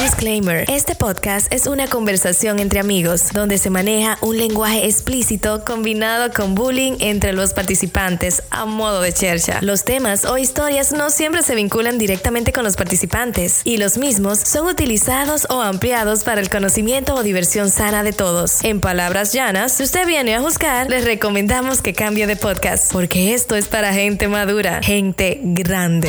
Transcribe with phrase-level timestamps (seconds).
[0.00, 0.64] Disclaimer.
[0.70, 6.54] Este podcast es una conversación entre amigos donde se maneja un lenguaje explícito combinado con
[6.54, 9.58] bullying entre los participantes a modo de chercha.
[9.60, 14.38] Los temas o historias no siempre se vinculan directamente con los participantes y los mismos
[14.38, 18.64] son utilizados o ampliados para el conocimiento o diversión sana de todos.
[18.64, 23.34] En palabras llanas, si usted viene a juzgar, les recomendamos que cambie de podcast porque
[23.34, 26.08] esto es para gente madura, gente grande.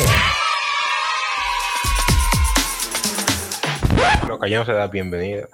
[4.46, 5.46] Ya no se da bienvenida.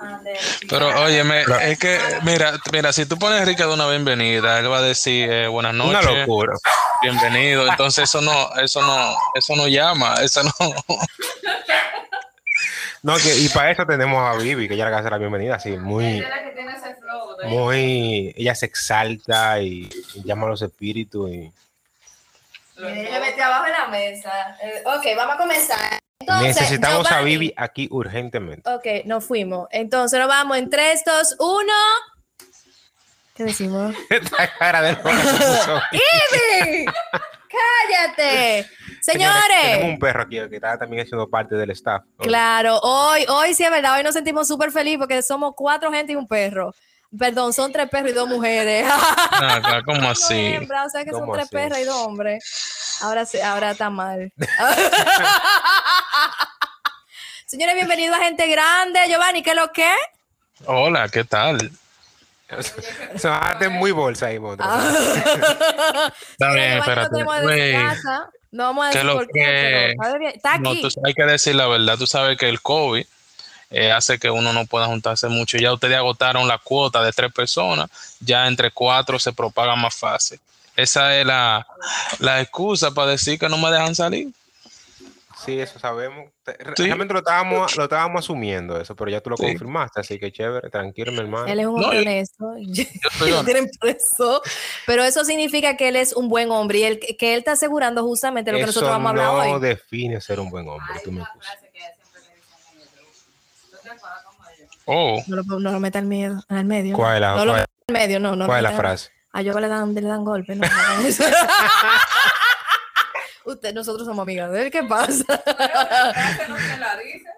[0.68, 4.70] Pero óyeme, es que, mira, mira, si tú pones a Enrique de una bienvenida, él
[4.70, 6.06] va a decir eh, buenas noches.
[6.06, 6.54] Una locura.
[7.02, 7.66] Bienvenido.
[7.68, 10.52] Entonces eso no, eso no, eso no llama, eso no.
[13.02, 15.76] No, que, y para eso tenemos a Vivi, que ella le hace la bienvenida, así,
[15.76, 16.24] muy.
[17.44, 18.34] Muy.
[18.36, 19.88] Ella se exalta y,
[20.24, 21.52] llama a los espíritus y.
[22.76, 24.56] Le metí abajo en la mesa.
[24.62, 25.98] Eh, ok, vamos a comenzar.
[26.42, 28.68] Necesitamos a Vivi aquí urgentemente.
[28.68, 29.68] Ok, nos fuimos.
[29.70, 31.72] Entonces nos vamos en 3, 2, 1.
[33.34, 33.94] ¿Qué decimos?
[34.58, 34.90] cara de
[35.92, 36.86] ¡Ibi!
[37.48, 38.68] ¡Cállate!
[39.00, 39.62] Señores.
[39.62, 42.02] Tenemos un perro aquí que está también haciendo parte del staff.
[42.18, 46.12] Claro, hoy, hoy sí es verdad, hoy nos sentimos súper felices porque somos cuatro gente
[46.12, 46.74] y un perro.
[47.16, 48.86] Perdón, son tres perros y dos mujeres.
[49.40, 50.56] Ah, ¿cómo así?
[50.56, 52.98] o sea que son tres perros y dos hombres.
[53.02, 54.32] Ahora sí, ahora está mal.
[57.46, 59.00] Señores, bienvenidos a Gente Grande.
[59.08, 59.90] Giovanni, ¿qué es lo que?
[60.66, 61.70] Hola, ¿qué tal?
[63.18, 66.10] Son muy bolsa ahí, ah.
[66.30, 67.24] Está bien, espérate.
[68.50, 69.94] No vamos a decir por qué,
[70.34, 70.62] está aquí.
[70.62, 71.98] No, hay que decir la verdad.
[71.98, 73.04] Tú sabes que el COVID
[73.70, 75.58] eh, hace que uno no pueda juntarse mucho.
[75.58, 80.40] Ya ustedes agotaron la cuota de tres personas, ya entre cuatro se propaga más fácil.
[80.74, 81.66] Esa es la,
[82.20, 84.28] la excusa para decir que no me dejan salir.
[85.44, 86.30] Sí, eso sabemos.
[86.76, 90.68] Realmente lo estábamos, lo estábamos asumiendo eso, pero ya tú lo confirmaste, así que chévere,
[90.68, 91.46] tranquilo, mi hermano.
[91.46, 92.54] Él es un hombre honesto.
[94.86, 98.02] pero eso significa que él es un buen hombre y él, que él está asegurando
[98.02, 99.52] justamente lo que nosotros vamos a hablar hoy.
[99.52, 101.22] no define ser un buen hombre, tú me
[104.90, 105.22] Oh.
[105.26, 106.42] No lo, no lo meta al medio.
[106.48, 108.34] Al medio ¿Cuál es la, no lo meta al medio, no.
[108.34, 109.10] no ¿Cuál es la frase?
[109.32, 110.66] A yo le dan, le dan golpe, no.
[113.48, 115.24] Usted, nosotros somos amigas de él, ¿qué pasa?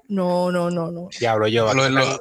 [0.08, 1.08] no, no, no, no.
[1.20, 1.72] Diablo, yo.
[1.72, 2.20] Lo, lo,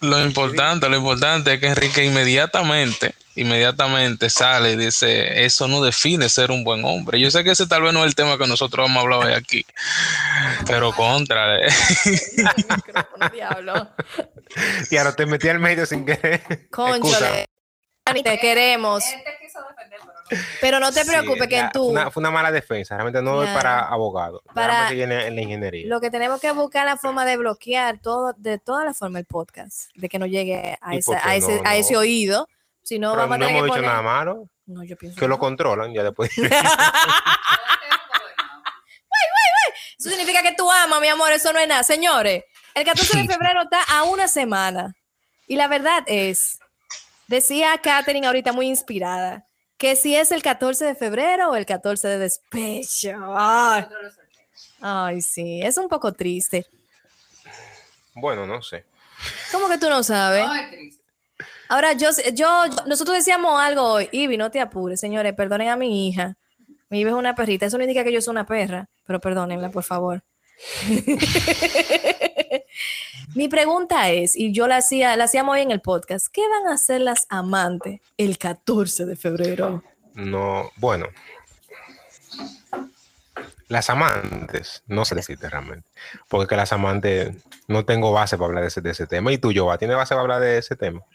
[0.00, 6.28] lo, importante, lo importante es que Enrique inmediatamente, inmediatamente sale y dice, eso no define
[6.28, 7.20] ser un buen hombre.
[7.20, 9.28] Yo sé que ese tal vez no es el tema que nosotros vamos a hablar
[9.28, 9.64] hoy aquí,
[10.66, 11.56] pero contra.
[13.32, 13.90] Diablo.
[14.90, 16.68] Diablo, te metí al medio sin querer.
[16.72, 17.46] Concha,
[18.24, 19.04] te queremos.
[20.60, 21.94] Pero no te preocupes que tú...
[22.12, 25.86] fue una mala defensa, realmente no es para abogado, para viene en la ingeniería.
[25.86, 29.24] Lo que tenemos que buscar la forma de bloquear todo, de toda la forma el
[29.24, 32.48] podcast, de que no llegue a, ese, a, ese, a ese oído.
[32.82, 34.48] Si no, vamos no a hemos que dicho nada malo.
[34.66, 36.30] No, yo pienso que lo controlan ya después.
[39.98, 41.82] Eso significa que tú amas, mi amor, eso no es nada.
[41.82, 44.96] Señores, el 14 de febrero está a una semana.
[45.46, 46.58] Y la verdad es,
[47.26, 49.46] decía Katherine ahorita muy inspirada,
[49.80, 53.16] que si es el 14 de febrero o el 14 de despecho.
[54.78, 56.66] Ay, sí, es un poco triste.
[58.14, 58.84] Bueno, no sé.
[59.50, 60.44] ¿Cómo que tú no sabes?
[61.70, 66.08] Ahora, yo, yo, nosotros decíamos algo hoy, Ivy, no te apures, señores, perdonen a mi
[66.08, 66.36] hija.
[66.90, 69.70] Mi hija es una perrita, eso no indica que yo soy una perra, pero perdónenla,
[69.70, 70.22] por favor.
[73.34, 76.66] Mi pregunta es, y yo la hacía, la hacíamos hoy en el podcast, ¿qué van
[76.68, 79.82] a hacer las amantes el 14 de febrero?
[80.14, 81.06] No, bueno.
[83.68, 85.88] Las amantes, no se decide realmente,
[86.28, 87.36] porque que las amantes
[87.68, 89.32] no tengo base para hablar de ese, de ese tema.
[89.32, 91.02] ¿Y tú, Joa, tienes base para hablar de ese tema?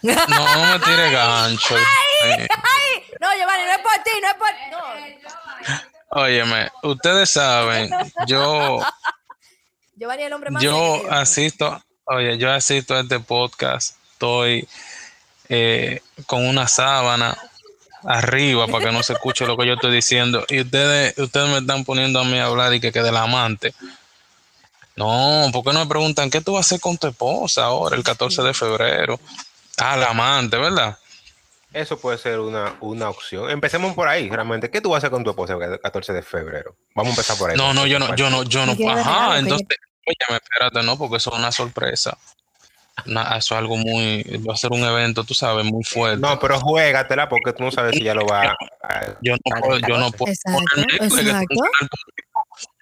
[0.00, 1.74] No, me tire gancho.
[3.20, 5.97] no, Giovanni, no es por ti, no es por no.
[6.10, 7.90] Óyeme, ustedes saben,
[8.26, 8.80] yo
[10.60, 14.68] yo asisto, oye, yo asisto a este podcast, estoy
[15.48, 17.36] eh, con una sábana
[18.04, 21.58] arriba para que no se escuche lo que yo estoy diciendo y ustedes, ustedes me
[21.58, 23.74] están poniendo a mí a hablar y que quede el amante.
[24.94, 27.96] No, ¿por qué no me preguntan qué tú vas a hacer con tu esposa ahora,
[27.96, 29.20] el 14 de febrero?
[29.76, 30.96] Ah, la amante, ¿verdad?
[31.72, 33.50] Eso puede ser una, una opción.
[33.50, 34.70] Empecemos por ahí, realmente.
[34.70, 36.76] ¿Qué tú vas a hacer con tu esposa el 14 de febrero?
[36.94, 37.56] Vamos a empezar por ahí.
[37.56, 38.72] No, no, yo no, yo no, yo no.
[38.90, 39.66] Ajá, entonces,
[40.08, 42.16] Oye, espérate, no, porque eso es una sorpresa.
[43.04, 44.22] eso es algo muy.
[44.48, 46.20] Va a ser un evento, tú sabes, muy fuerte.
[46.20, 48.56] No, pero juégatela porque tú no sabes si ya lo va
[49.20, 49.78] Yo no puedo.
[49.80, 51.56] Yo no puedo exacto, exacto.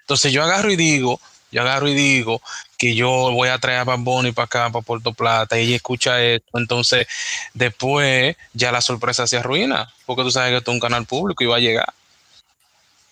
[0.00, 1.18] Entonces yo agarro y digo:
[1.50, 2.40] Yo agarro y digo
[2.76, 5.76] que yo voy a traer a Bad Bunny para acá, para Puerto Plata, y ella
[5.76, 6.58] escucha esto.
[6.58, 7.06] Entonces,
[7.54, 11.42] después ya la sorpresa se arruina, porque tú sabes que esto es un canal público
[11.44, 11.92] y va a llegar.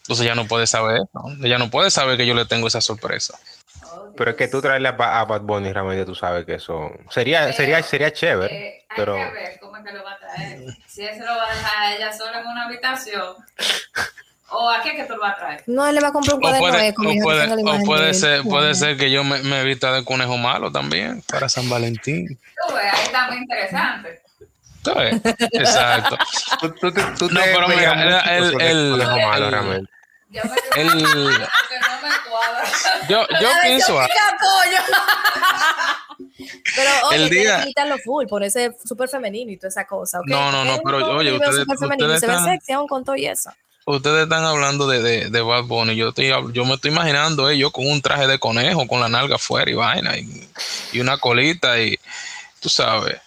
[0.03, 1.33] Entonces ya no puede saber eso.
[1.43, 3.39] Ella no puede saber que yo le tengo esa sorpresa.
[4.17, 7.53] Pero es que tú traerle a, a Bad Bunny realmente tú sabes que eso sería,
[7.53, 10.77] sería, sería chévere, Eh, hay pero que ver cómo es que lo va a traer.
[10.87, 13.35] Si él se lo va a dejar a ella sola en una habitación.
[14.51, 15.65] ¿O a qué que tú lo vas a traer?
[15.67, 18.15] No, él le va a comprar un cuaderno puede, eco, o puede, o de puede
[18.15, 22.29] ser, puede ser que yo me, me vista de conejo malo también para San Valentín.
[22.29, 24.21] Tú ves, ahí está muy interesante.
[24.85, 25.15] ¿Sabes?
[25.53, 26.19] Exacto.
[26.61, 29.91] tú, tú, tú, tú No, pero mira, el- el el- conejo malo el- realmente.
[30.31, 31.35] Yo me El- no me
[32.29, 32.65] cuadra.
[33.09, 34.09] Yo, yo pienso, a-.
[36.77, 40.19] Pero oye, El día- que quitarlo full, ponerse súper femenino y toda esa cosa.
[40.21, 40.27] ¿ok?
[40.27, 43.27] No, no, no, pero, oye, ustedes- ustedes se ve están- sexy aún con todo y
[43.27, 43.51] eso.
[43.85, 45.97] Ustedes están hablando de, de, de Bad Bunny.
[45.97, 49.37] Yo, estoy, yo me estoy imaginando ellos con un traje de conejo, con la nalga
[49.37, 50.49] afuera y vaina, y,
[50.93, 51.99] y una colita, y
[52.61, 53.21] tú sabes.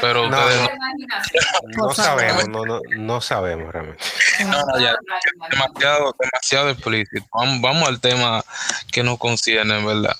[0.00, 1.86] Pero No, ustedes no.
[1.86, 4.04] No sabemos, no, no, no sabemos realmente.
[4.40, 4.92] No, no, ya.
[4.92, 5.50] La imaginación.
[5.50, 7.26] demasiado, demasiado explícito.
[7.32, 8.44] Vamos, vamos al tema
[8.92, 10.16] que nos concierne, ¿verdad?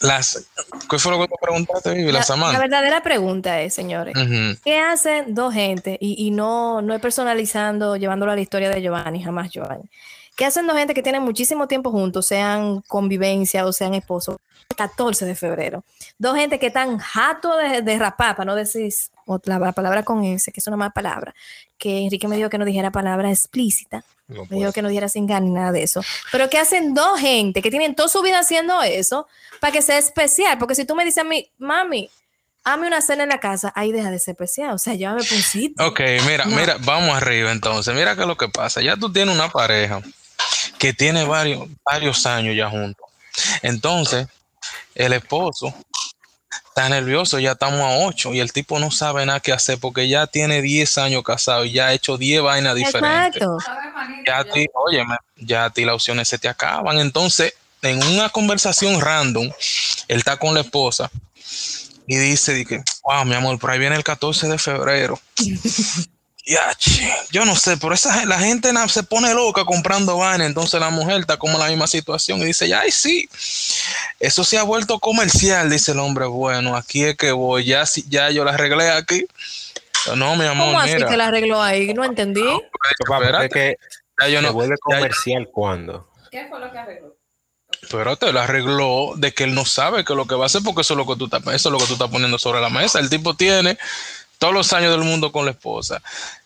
[0.00, 0.46] Las,
[0.88, 2.12] ¿Qué fue lo que te preguntaste, Vivi?
[2.12, 2.60] La, la amantes.
[2.60, 4.60] verdadera pregunta es, señores, Ujú.
[4.64, 5.98] ¿qué hacen dos gente?
[6.00, 9.90] Y, y no, no es personalizando, llevándolo a la historia de Giovanni, jamás Giovanni.
[10.36, 14.36] ¿Qué hacen dos gente que tienen muchísimo tiempo juntos, sean convivencia o sean esposos?
[14.76, 15.82] 14 de febrero.
[16.18, 18.92] Dos gente que están jato de, de rapar, para no decir
[19.26, 21.34] otra la palabra con ese, que es una mala palabra,
[21.78, 25.08] que Enrique me dijo que no dijera palabra explícita, No me dijo que no dijera
[25.08, 26.02] sin ni nada de eso.
[26.32, 29.26] Pero que hacen dos gente que tienen toda su vida haciendo eso
[29.60, 30.58] para que sea especial.
[30.58, 32.10] Porque si tú me dices a mí, mami,
[32.64, 34.72] hazme una cena en la casa, ahí deja de ser especial.
[34.72, 35.86] O sea, llévame por un sitio.
[35.86, 36.56] Ok, mira, No.
[36.56, 37.94] mira, vamos arriba entonces.
[37.94, 38.82] Mira qué es lo que pasa.
[38.82, 40.02] Ya tú tienes una pareja
[40.78, 43.06] que tiene varios, varios años ya juntos.
[43.62, 44.26] Entonces,
[44.94, 45.72] el esposo
[46.78, 50.08] está nervioso, ya estamos a 8 y el tipo no sabe nada que hacer porque
[50.08, 53.42] ya tiene 10 años casado y ya ha hecho 10 vainas diferentes.
[53.42, 53.58] Exacto.
[54.24, 55.02] Ya a ti, oye,
[55.38, 57.00] ya a ti las opciones se te acaban.
[57.00, 59.50] Entonces, en una conversación random,
[60.06, 61.10] él está con la esposa
[62.06, 65.18] y dice, di que, wow, mi amor, por ahí viene el 14 de febrero.
[66.50, 66.74] Ya,
[67.30, 70.88] yo no sé, pero esa, la gente na- se pone loca comprando vainas, entonces la
[70.88, 73.28] mujer está como en la misma situación y dice, ay, sí,
[74.18, 78.04] eso se ha vuelto comercial, dice el hombre, bueno, aquí es que voy, ya, si-
[78.08, 79.26] ya yo la arreglé aquí.
[80.16, 81.92] No, mi amor, ¿Cómo así mira, que la arregló ahí?
[81.92, 82.40] No entendí.
[82.98, 83.76] Espérate, es que
[84.18, 86.08] ya yo se no, vuelve ya- comercial cuando.
[86.30, 87.14] ¿Qué fue lo que arregló?
[87.90, 90.62] Pero te lo arregló de que él no sabe que lo que va a hacer
[90.64, 92.60] porque eso es lo que tú estás, eso es lo que tú estás poniendo sobre
[92.62, 92.98] la mesa.
[93.00, 93.78] El tipo tiene
[94.38, 96.00] todos los años del mundo con la esposa.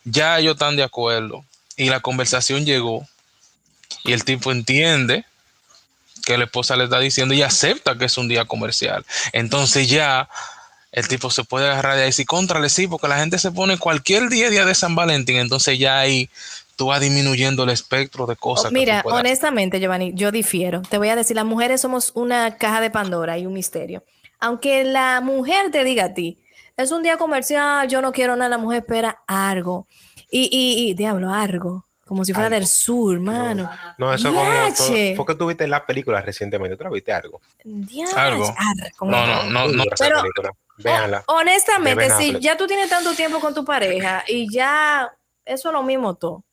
[0.04, 1.44] Ya ellos están de acuerdo.
[1.76, 3.06] Y la conversación llegó.
[4.04, 5.24] Y el tipo entiende
[6.24, 9.04] que la esposa le está diciendo y acepta que es un día comercial.
[9.32, 10.28] Entonces ya
[10.92, 13.50] el tipo se puede agarrar de ahí y decir, contrale, sí, porque la gente se
[13.50, 15.36] pone cualquier día, día de San Valentín.
[15.36, 16.28] Entonces ya ahí
[16.76, 18.64] tú vas disminuyendo el espectro de cosas.
[18.64, 20.82] que tú Mira, honestamente, Giovanni, yo difiero.
[20.82, 24.04] Te voy a decir, las mujeres somos una caja de Pandora y un misterio.
[24.38, 26.38] Aunque la mujer te diga a ti,
[26.82, 29.86] es un día comercial, yo no quiero nada, la mujer espera algo.
[30.30, 31.86] Y, y, y diablo, algo.
[32.04, 32.58] Como si fuera Algo.
[32.58, 33.70] del sur, mano.
[33.96, 34.44] No, eso como.
[34.44, 35.16] Yache.
[35.16, 36.76] Fue que tú viste la película recientemente.
[36.76, 37.40] ¿Tú la viste algo?
[38.16, 38.54] Algo.
[39.00, 39.84] No, no, no, no.
[39.98, 40.22] Pero-.
[40.76, 41.24] Véanla.
[41.28, 45.10] Honestamente, De Ben si ya tú tienes tanto tiempo con tu pareja y ya
[45.44, 46.44] eso es lo mismo todo.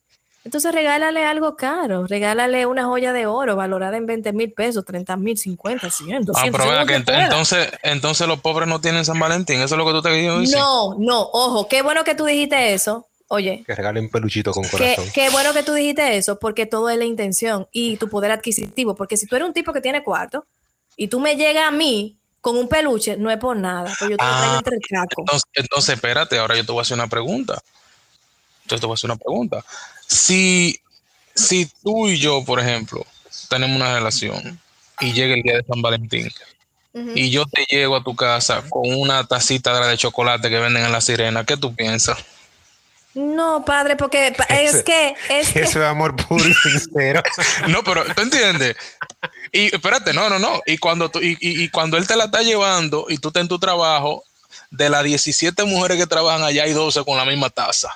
[0.42, 5.16] Entonces regálale algo caro, regálale una joya de oro valorada en 20 mil pesos, 30
[5.18, 6.60] mil, 50, 100, 200.
[6.66, 9.60] Ah, que entonces, entonces los pobres no tienen San Valentín.
[9.60, 10.56] Eso es lo que tú queriendo decir.
[10.56, 13.06] No, no, ojo, qué bueno que tú dijiste eso.
[13.32, 15.04] Oye, Que regalen un peluchito con corazón.
[15.14, 18.96] qué bueno que tú dijiste eso, porque todo es la intención y tu poder adquisitivo.
[18.96, 20.46] Porque si tú eres un tipo que tiene cuarto
[20.96, 24.16] y tú me llegas a mí con un peluche, no es por nada, pues yo
[24.16, 25.20] te lo traigo Ah, entre el caco.
[25.20, 27.60] Entonces, entonces, espérate, ahora yo te voy a hacer una pregunta.
[28.76, 29.64] Yo te voy a hacer una pregunta.
[30.06, 30.80] Si,
[31.34, 33.04] si tú y yo, por ejemplo,
[33.48, 34.60] tenemos una relación
[35.00, 36.30] y llega el día de San Valentín
[37.14, 40.58] y yo te llego a tu casa con una tacita de la de chocolate que
[40.58, 42.18] venden en la sirena, ¿qué tú piensas?
[43.14, 47.22] No, padre, porque es Ese- que, es que, Eso es amor puro y sincero.
[47.68, 48.76] No, pero tú entiendes.
[49.52, 50.60] Y espérate, no, no, no.
[50.66, 53.42] Y cuando, tú, y, y- y cuando él te la está llevando y tú estás
[53.42, 54.22] en tu trabajo,
[54.70, 57.88] de las 17 mujeres que trabajan allá hay 12 con la misma taza.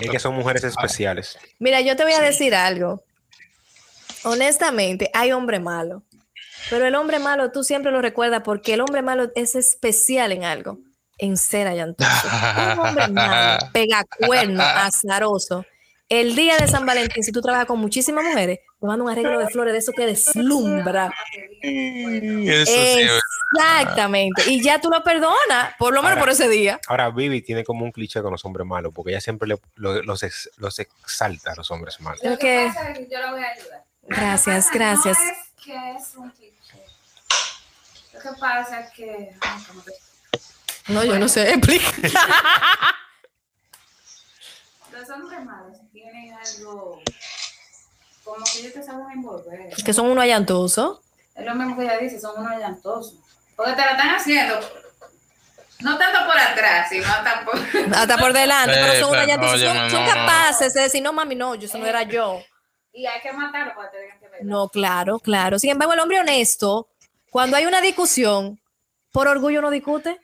[0.00, 1.38] Es que son mujeres especiales.
[1.58, 3.04] mira, yo te voy a decir algo.
[4.22, 6.02] Honestamente, hay hombre malo.
[6.70, 10.44] Pero el hombre malo tú siempre lo recuerdas porque el hombre malo es especial en
[10.44, 10.78] algo.
[11.18, 12.10] en ser allantoso.
[12.72, 15.64] Un hombre malo, pegacuerno, azaroso.
[16.08, 19.38] El día de San Valentín, si tú trabajas con muchísimas mujeres, te manda un arreglo
[19.38, 21.10] de flores de eso que deslumbra.
[21.62, 23.10] Eso sí, es
[23.56, 24.42] Exactamente.
[24.50, 26.78] Y ya tú lo perdonas, por lo menos Ahora- por ese día.
[26.88, 30.02] Ahora, Vivi tiene como un cliché con los hombres malos, porque ella siempre le- lo-
[30.02, 32.20] los, ex- los exalta a los hombres malos.
[32.22, 33.84] Lo que que- pasa es que yo la voy a ayudar.
[34.02, 35.18] Gracias, gracias.
[35.18, 36.54] No es que es un cliché.
[38.12, 39.30] Lo que pasa es que.
[39.40, 41.86] ay, ¿cómo te- No, yo no sé, explica.
[44.98, 47.00] Los hombres malos tienen algo.
[48.24, 49.74] Como que ellos te saben envolver.
[49.84, 51.00] que son unos allantosos.
[51.34, 53.16] Es lo mismo que ella dice, son unos llantosos.
[53.56, 54.58] Porque te lo están haciendo.
[55.80, 57.56] No tanto por atrás, sino hasta por.
[57.94, 59.60] Hasta por delante, Eh, pero son unos allantosos.
[59.60, 60.14] Son, óyeme, son no, no.
[60.14, 62.40] capaces de decir, no, mami, no, yo eso no era yo.
[62.92, 64.44] Y hay que matarlo para que te digan que verdad.
[64.46, 65.58] No, claro, claro.
[65.58, 66.88] Sin embargo, el hombre honesto,
[67.30, 68.60] cuando hay una discusión,
[69.12, 70.20] por orgullo no discute.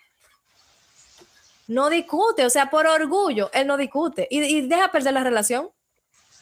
[1.71, 4.27] No discute, o sea, por orgullo, él no discute.
[4.29, 5.71] Y, y deja perder la relación.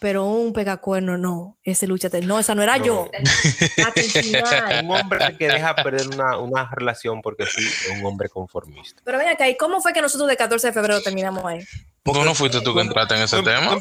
[0.00, 1.58] Pero un pegacuerno, no.
[1.64, 2.20] Ese lúchate.
[2.22, 2.84] No, esa no era No.
[2.84, 3.10] yo.
[4.84, 9.02] Un hombre que deja perder una, una relación porque sí, es un hombre conformista.
[9.04, 11.64] Pero ven acá, ¿y cómo fue que nosotros de 14 de febrero terminamos ahí?
[12.04, 13.76] ¿Tú no fuiste tú que entraste en ese tema?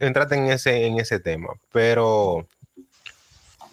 [0.00, 2.46] entraste en ese, en ese tema, pero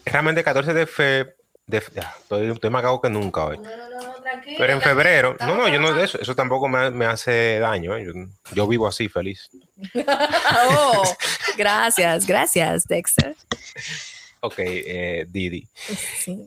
[0.05, 1.35] realmente 14 de fe,
[1.67, 3.57] de, ya, estoy, estoy más cago que nunca hoy.
[3.57, 4.55] No, no, no, tranquilo.
[4.59, 8.05] Pero en febrero, no, no, yo no, eso, eso tampoco me, me hace daño, ¿eh?
[8.05, 8.13] yo,
[8.53, 9.49] yo vivo así feliz.
[10.69, 11.03] Oh,
[11.57, 13.35] gracias, gracias, Dexter.
[14.41, 15.67] Ok, eh, Didi,
[16.19, 16.45] Sí.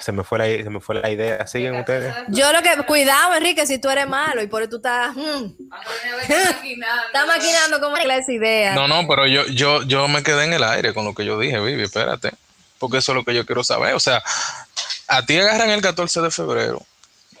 [0.00, 2.12] se me fue la, se me fue la idea, siguen ustedes.
[2.28, 5.46] Yo lo que, cuidado, Enrique, si tú eres malo y por eso tú estás, mm,
[6.22, 8.74] estás maquinando como esa idea.
[8.74, 11.38] No, no, pero yo, yo, yo me quedé en el aire con lo que yo
[11.38, 12.32] dije, Vivi, espérate.
[12.80, 13.94] Porque eso es lo que yo quiero saber.
[13.94, 14.20] O sea,
[15.06, 16.84] a ti agarran el 14 de febrero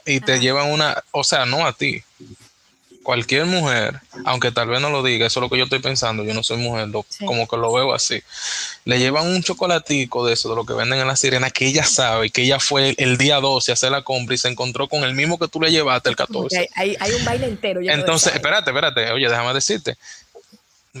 [0.06, 2.02] y te llevan una, o sea, no a ti.
[3.02, 6.22] Cualquier mujer, aunque tal vez no lo diga, eso es lo que yo estoy pensando,
[6.22, 7.24] yo no soy mujer, lo- Sí.
[7.24, 8.22] como que lo veo así.
[8.84, 11.84] Le llevan un chocolatico de eso, de lo que venden en la sirena, que ella
[11.86, 15.02] sabe, que ella fue el día 12 a hacer la compra y se encontró con
[15.04, 16.68] el mismo que tú le llevaste el Como que 14.
[16.76, 17.80] hay, hay, hay un baile entero.
[17.82, 19.96] Entonces, espérate, espérate, oye, déjame decirte,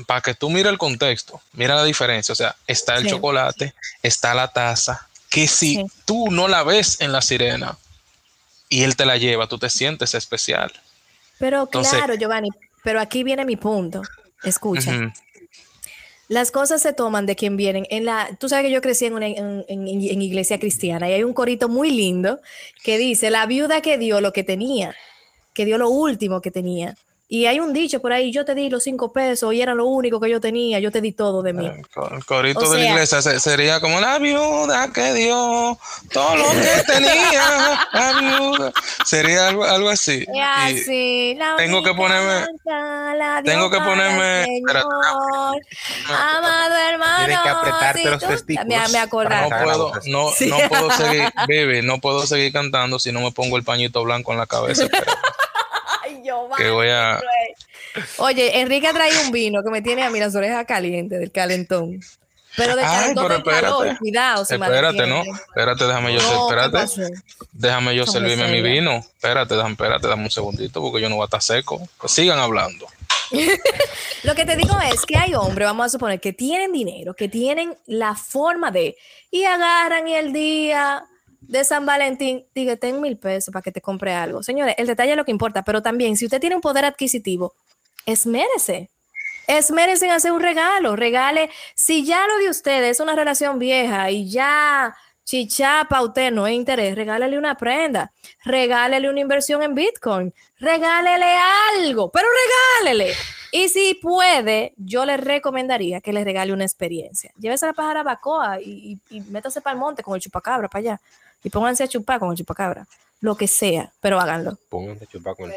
[0.06, 3.10] para que tú mires el contexto, mira la diferencia, o sea, está el Sí.
[3.10, 5.84] chocolate, está la taza, que si Sí.
[6.04, 7.76] tú no la ves en la sirena
[8.68, 10.72] y él te la lleva, tú te sientes especial.
[11.38, 12.48] Pero entonces- claro, Giovanni,
[12.84, 14.02] pero aquí viene mi punto.
[14.44, 15.12] Escucha,
[16.28, 17.86] las cosas se toman de quien vienen.
[17.90, 21.12] En la, tú sabes que yo crecí en una en, en- en iglesia cristiana y
[21.14, 22.40] hay un corito muy lindo
[22.84, 24.94] que dice, la viuda que dio lo que tenía,
[25.52, 26.96] que dio lo último que tenía.
[27.32, 29.86] Y hay un dicho por ahí, yo te di los cinco pesos y era lo
[29.86, 31.64] único que yo tenía, yo te di todo de mí.
[31.64, 35.14] El co- el corito O de la sea- iglesia se- sería como la viuda que
[35.14, 35.78] dio
[36.12, 38.72] todo lo que tenía, la viuda.
[39.06, 40.26] Sería algo, algo así.
[40.34, 44.44] Y- así, la tengo que ponerme- la tengo que ponerme-.
[44.46, 44.84] Señor.
[46.08, 47.26] Amado hermano.
[47.26, 49.48] Tienes que apretarte si los testículos Me, me no acordaste.
[49.50, 50.46] para- puedo, no, Sí.
[50.48, 54.32] no puedo seguir, baby, no puedo seguir cantando si no me pongo el pañito blanco
[54.32, 54.86] en la cabeza.
[54.90, 55.04] pero
[56.40, 58.04] Ay, Giovanni, que voy a, güey.
[58.18, 61.30] Oye, Enrique ha traído un vino que me tiene a mí las orejas calientes del
[61.30, 62.00] calentón.
[62.56, 63.98] Pero del Ay, calentón pero del calor, espérate.
[63.98, 64.44] cuidado.
[64.44, 65.22] se espérate, ¿no?
[65.22, 67.14] Espérate, déjame yo, No, ¿qué espérate,
[67.52, 68.96] déjame yo servirme mi vino.
[68.96, 71.80] Espérate, déjame, espérate, dame un segundito porque yo no voy a estar seco.
[71.98, 72.86] Pues sigan hablando.
[74.24, 77.28] Lo que te digo es que hay hombres, vamos a suponer, que tienen dinero, que
[77.28, 78.96] tienen la forma de,
[79.30, 81.04] y agarran y el día
[81.40, 84.42] de San Valentín, diga, ten mil pesos para que te compre algo.
[84.42, 87.54] Señores, el detalle es lo que importa, pero también, si usted tiene un poder adquisitivo,
[88.06, 88.90] esmérese.
[89.46, 91.50] Esmérese en hacer un regalo, regale.
[91.74, 94.94] Si ya lo de usted es una relación vieja y ya
[95.24, 98.12] chichapa usted no es interés, regálele una prenda,
[98.44, 101.36] regálele una inversión en Bitcoin, regálele
[101.76, 102.26] algo, pero
[102.82, 103.12] regálele.
[103.52, 107.32] Y si puede, yo le recomendaría que le regale una experiencia.
[107.38, 111.00] Llévese la pájara Bacoa y, y métase para el monte con el chupacabra para allá.
[111.42, 112.86] Y pónganse a chupar con el chupacabra.
[113.20, 114.58] Lo que sea, pero háganlo.
[114.68, 115.54] Pónganse a chupar con no.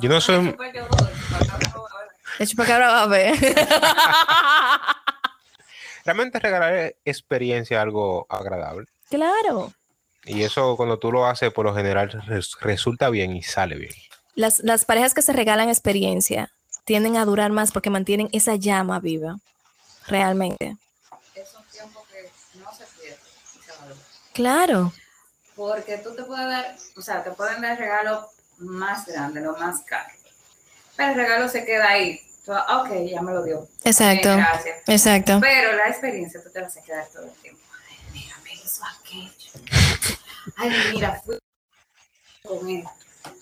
[0.00, 0.56] Yo no soy-.
[2.38, 3.34] El chupacabra va a ver.
[6.04, 8.86] Realmente regalar experiencia es algo agradable.
[9.08, 9.72] claro.
[10.24, 13.92] Y eso cuando tú lo haces, por lo general res- resulta bien y sale bien.
[14.36, 16.52] Las, las parejas que se regalan experiencia
[16.84, 19.38] tienden a durar más porque mantienen esa llama viva.
[20.06, 20.76] Realmente.
[21.34, 23.18] Es un tiempo que no se pierde.
[24.32, 24.92] Claro.
[25.62, 28.26] Porque tú te puedes dar, o sea, te pueden dar regalos
[28.58, 30.12] más grandes, lo más caro.
[30.96, 32.20] Pero el regalo se queda ahí.
[32.44, 33.68] Tú, ok, ya me lo dio.
[33.84, 34.34] Exacto.
[34.34, 34.82] Gracias.
[34.88, 35.38] Exacto.
[35.40, 37.60] Pero la experiencia tú te vas a quedar todo el tiempo.
[37.88, 39.52] Ay, mira, me hizo aquello.
[40.56, 41.38] Ay, mira, fui
[42.42, 42.84] con él.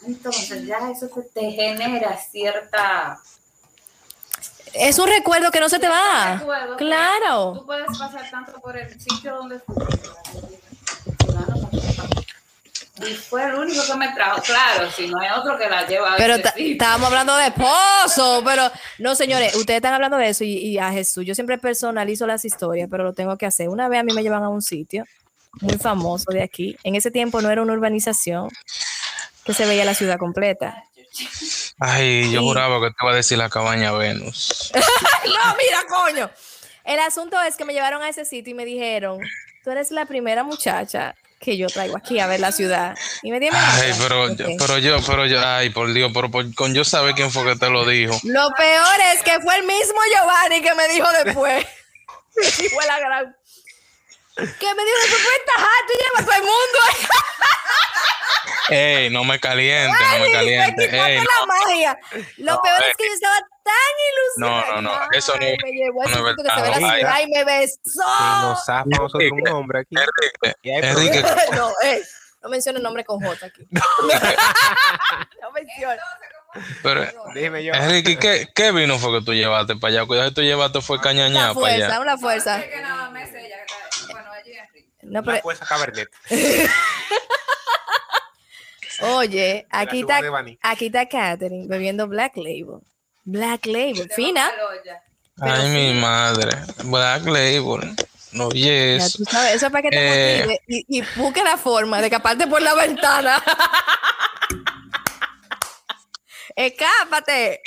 [0.07, 3.19] Entonces ya eso te, genera cierta...
[4.75, 6.37] Es un recuerdo que no se te va.
[6.37, 7.55] recuerdo Claro.
[7.55, 9.63] Tú puedes pasar tanto por el sitio donde
[13.07, 16.15] y fue el único que me trajo, claro, si no hay otro que la lleva
[16.15, 20.57] a Pero estábamos hablando de esposo, pero no, señores, ustedes están hablando de eso y,
[20.59, 21.25] y a Jesús.
[21.25, 23.69] Yo siempre personalizo las historias, pero lo tengo que hacer.
[23.69, 25.05] Una vez a mí me llevan a un sitio
[25.61, 26.77] muy famoso de aquí.
[26.85, 28.49] En ese tiempo no era una urbanización
[29.45, 30.85] que se veía la ciudad completa.
[31.79, 32.47] Ay, yo Sí.
[32.47, 34.71] juraba que te iba a decir la cabaña Venus.
[35.25, 36.31] No, mira, coño.
[36.85, 39.19] El asunto es que me llevaron a ese sitio y me dijeron,
[39.65, 42.95] tú eres la primera muchacha que yo traigo aquí a ver la ciudad.
[43.23, 44.41] Y me Ay, pero, Ok.
[44.59, 47.57] pero yo, pero yo, ay, por Dios, pero por- con yo saber quién fue que
[47.57, 48.13] te lo dijo.
[48.25, 51.67] Lo peor es que fue el mismo Giovanni que me dijo después.
[52.37, 53.37] Y fue la gran.
[54.37, 56.79] Que me dijo después, pues tú llevas todo el mundo.
[58.69, 60.89] Ey, no me caliente, no me Ay, caliente.
[60.89, 61.99] me Ey, la magia.
[62.39, 63.37] Lo No, peor es que yo estaba
[63.71, 64.77] tan ilusionada.
[64.77, 66.81] No, no, no, eso no- Ay, me llevó no es sitio que se ve verdad.
[66.81, 68.03] la ciudad y me Si besó.
[68.43, 69.95] nos zafa a nosotros un hombre aquí.
[69.97, 71.23] Enrique, Y hay Enrique,
[71.57, 72.03] no, ey,
[72.43, 73.67] no menciones nombre con J aquí.
[73.71, 73.83] No
[75.53, 76.01] menciones.
[76.83, 77.73] pero, Dime yo.
[77.75, 80.07] Enrique, ¿qué, ¿qué vino fue que tú llevaste para allá?
[80.07, 81.87] Cuidado, que tú llevaste fue cañañá Una para allá.
[81.87, 82.57] fuerza, una fuerza.
[84.11, 84.89] bueno, y Enrique.
[85.03, 86.09] No, Una pero, fuerza cabernet.
[89.03, 90.21] oye, aquí está,
[90.63, 92.81] aquí está Katherine bebiendo Black Label.
[93.31, 94.51] Black Label, fina.
[95.41, 96.51] Ay, mi madre.
[96.85, 97.95] Black Label.
[98.33, 99.13] No, Ya yes.
[99.13, 100.41] tú sabes, eso es para que te Eh.
[100.41, 103.41] motive y, y busque la forma de escaparte por la ventana.
[106.57, 107.61] Escápate.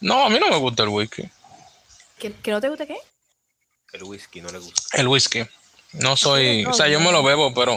[0.00, 1.28] No, a mí no me gusta el whisky.
[2.18, 2.96] ¿Que, que no te gusta qué?
[3.92, 4.82] El whisky no le gusta.
[4.98, 5.46] El whisky.
[5.92, 7.76] No soy, o sea, yo me lo bebo, pero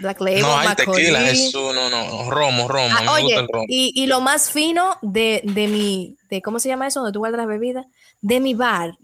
[0.00, 3.64] Black Label, no hay tequila, Jesús, no, no, romo, romo, Ah, gusta oye, el romo.
[3.68, 7.00] y, y lo más fino de, de mi, de ¿cómo se llama eso?
[7.00, 7.86] Donde tú guardas las bebidas,
[8.20, 8.96] de mi bar,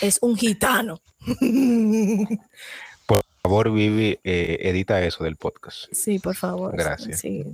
[0.00, 1.00] es un gitano.
[3.06, 5.84] Por favor, Vivi, eh, edita eso del podcast.
[5.92, 6.76] Sí, por favor.
[6.76, 7.20] Gracias.
[7.20, 7.44] Sí.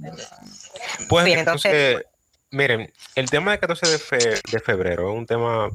[1.09, 2.03] Pues Bien, entonces,
[2.51, 5.71] miren, el tema del 14 de, fe- de febrero es un tema,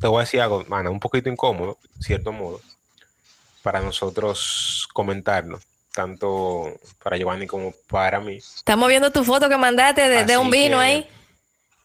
[0.00, 2.60] te voy a decir algo, Ana, un poquito incómodo, cierto modo,
[3.62, 5.60] para nosotros comentarlo,
[5.92, 8.36] tanto para Giovanni como para mí.
[8.36, 11.08] Estamos viendo tu foto que mandaste de, un vino que- ahí.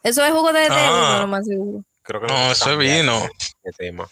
[0.04, 1.10] Eso es jugo de, de Ah.
[1.12, 1.84] uno, lo más seguro.
[2.04, 3.20] Creo que No, a eso es vino.
[3.63, 4.08] de- tema.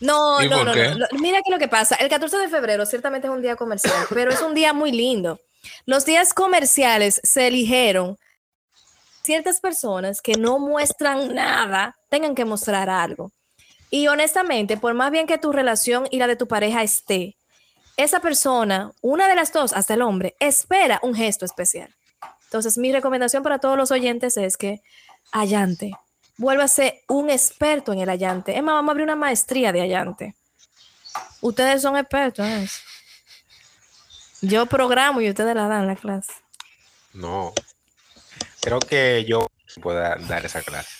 [0.00, 1.06] No, ¿Y no, no, no.
[1.20, 4.30] Mira que lo que pasa, el 14 de febrero ciertamente es un día comercial, pero
[4.32, 5.40] es un día muy lindo.
[5.86, 8.18] Los días comerciales se eligieron
[9.22, 13.30] ciertas personas que no muestran nada, tengan que mostrar algo.
[13.88, 17.36] Y honestamente, por más bien que tu relación y la de tu pareja esté,
[17.96, 21.94] esa persona, una de las dos, hasta el hombre, espera un gesto especial.
[22.44, 24.82] Entonces, mi recomendación para todos los oyentes es que
[25.32, 25.92] allante,
[26.36, 28.56] vuélvase un experto en el allante.
[28.56, 30.34] Es más, vamos a abrir una maestría de allante.
[31.40, 32.80] Ustedes son expertos en eso.
[34.40, 36.32] Yo programo y ustedes la dan la clase.
[37.12, 37.52] No.
[38.60, 39.46] Creo que yo
[39.80, 40.90] pueda dar esa clase.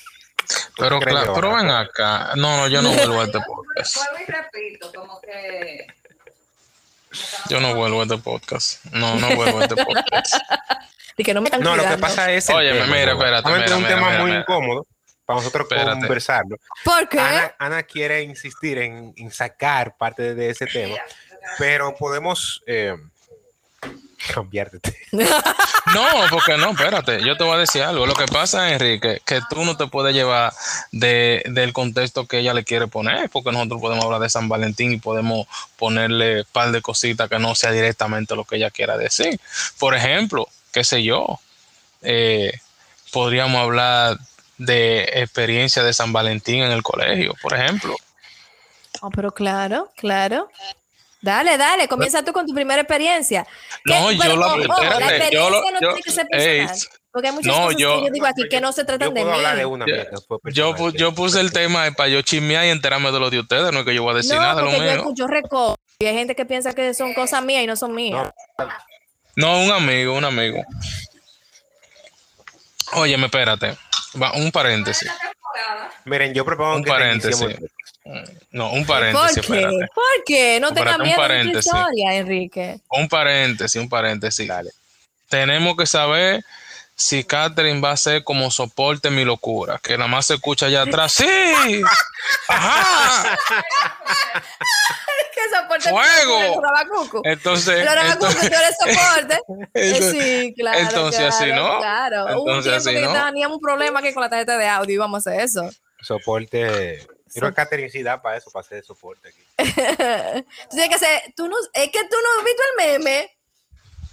[0.77, 2.33] Pero claro, pero ven acá.
[2.37, 3.97] No, no, yo no vuelvo a este podcast.
[4.11, 5.87] Vuelvo y repito, como que.
[7.49, 8.85] Yo no vuelvo a este podcast.
[8.87, 10.35] No, no vuelvo a este podcast.
[11.17, 12.51] Y que no me están No, lo que pasa es.
[12.51, 13.19] Óyeme, tema, mira, ¿no?
[13.21, 14.41] espérate, mira, es un tema mira, muy mira.
[14.41, 14.87] incómodo
[15.25, 16.01] para nosotros Espérate.
[16.01, 16.57] conversarlo.
[16.85, 17.21] ¿Por qué?
[17.21, 20.97] Ana, Ana quiere insistir en, en sacar parte de ese tema,
[21.57, 22.97] pero podemos eh,
[24.35, 25.45] cambiar de tema.
[25.93, 28.07] No, porque no, espérate, yo te voy a decir algo.
[28.07, 30.53] Lo que pasa, Enrique, que tú no te puedes llevar
[30.93, 34.93] de, del contexto que ella le quiere poner, porque nosotros podemos hablar de San Valentín
[34.93, 38.97] y podemos ponerle un par de cositas que no sea directamente lo que ella quiera
[38.97, 39.39] decir.
[39.79, 41.41] Por ejemplo, qué sé yo,
[42.03, 42.53] eh,
[43.13, 44.19] podríamos hablar
[44.59, 47.95] de experiencia de San Valentín en el colegio, por ejemplo.
[49.01, 50.49] Oh, pero claro, claro.
[51.25, 53.47] Dale, dale, comienza tú con tu primera experiencia.
[53.83, 53.95] ¿Qué?
[53.99, 54.65] No, yo Pero, la- ojo, la
[54.99, 56.79] espérate, yo lo- experiencia no yo- tiene que ser personal.
[57.11, 59.15] porque hay muchas no, cosas yo- que yo digo aquí que no se Yo tratan
[59.15, 59.31] de mí.
[59.57, 59.87] de una
[60.53, 63.73] Yo- Yo, yo puse el tema para yo chismear y enterarme de lo de ustedes,
[63.73, 64.91] no es que yo voy a decir No, nada de lo yo mío.
[64.91, 68.31] escucho recojo y hay gente que piensa que son cosas mías y no son mías.
[69.35, 70.63] No, un amigo, un amigo.
[72.93, 73.79] Óyeme, espérate.
[74.23, 75.11] Va, un paréntesis.
[76.05, 77.47] Miren, yo propongo Un que paréntesis.
[78.05, 78.45] Reiniciemos.
[78.51, 79.41] No, un ¿Por paréntesis, qué?
[79.41, 79.87] espérate.
[79.95, 80.59] ¿Por qué?
[80.61, 81.67] No Espérate, miedo de tu paréntesis.
[81.67, 82.79] historia, Enrique.
[82.91, 84.47] Un paréntesis, un paréntesis.
[84.49, 84.71] Dale.
[85.29, 86.45] Tenemos que saber
[86.97, 90.83] si Catherine va a ser como soporte mi locura, que nada más se escucha allá
[90.83, 91.13] atrás.
[91.13, 91.83] ¡Sí!
[92.49, 93.37] ¡Ajá!
[95.35, 95.91] ¿Qué soporte.
[95.91, 96.63] ¡Fuego!
[97.25, 99.41] Entonces, entonces- tú eres soporte.
[99.75, 100.79] Eh, entonces- sí, claro.
[100.79, 101.79] entonces así, claro, ¿no?
[101.81, 102.25] Claro.
[102.27, 103.27] Hubo un Entonces tiempo así, que ¿no?
[103.27, 105.69] teníamos un problema que con la tarjeta de audio íbamos a hacer eso.
[106.01, 107.05] Soporte.
[107.35, 109.41] Yo creo que Catherine sí da para eso, para hacer soporte aquí.
[110.71, 113.31] tú tienes que hacer, tú no, es que tú no has visto el meme.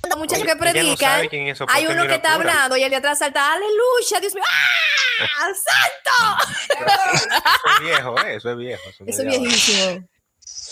[0.10, 1.30] Los muchachos que no predican,
[1.68, 5.22] hay uno que está hablando y el de atrás salta, aleluya, Dios mío, ¡ah!
[5.54, 6.50] ¡Santo!
[6.74, 8.36] Eso es viejo, ¿eh?
[8.36, 8.90] Eso es viejo.
[8.90, 10.08] Eso, no Eso es viejísimo.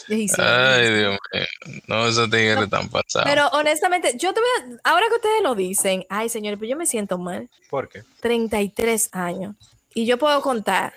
[0.07, 0.47] Viejísimo.
[0.47, 1.45] Ay, Dios mío.
[1.87, 3.29] No, esos tigres están pasados.
[3.29, 4.49] Pero honestamente, yo te voy
[4.83, 7.47] a, ahora que ustedes lo dicen, ay señores, pero yo me siento mal.
[7.69, 8.03] ¿Por qué?
[8.21, 9.55] 33 años.
[9.93, 10.93] Y yo puedo contar,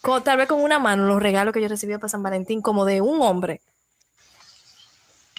[0.00, 2.84] con- tal vez con una mano, los regalos que yo recibí para San Valentín como
[2.84, 3.60] de un hombre.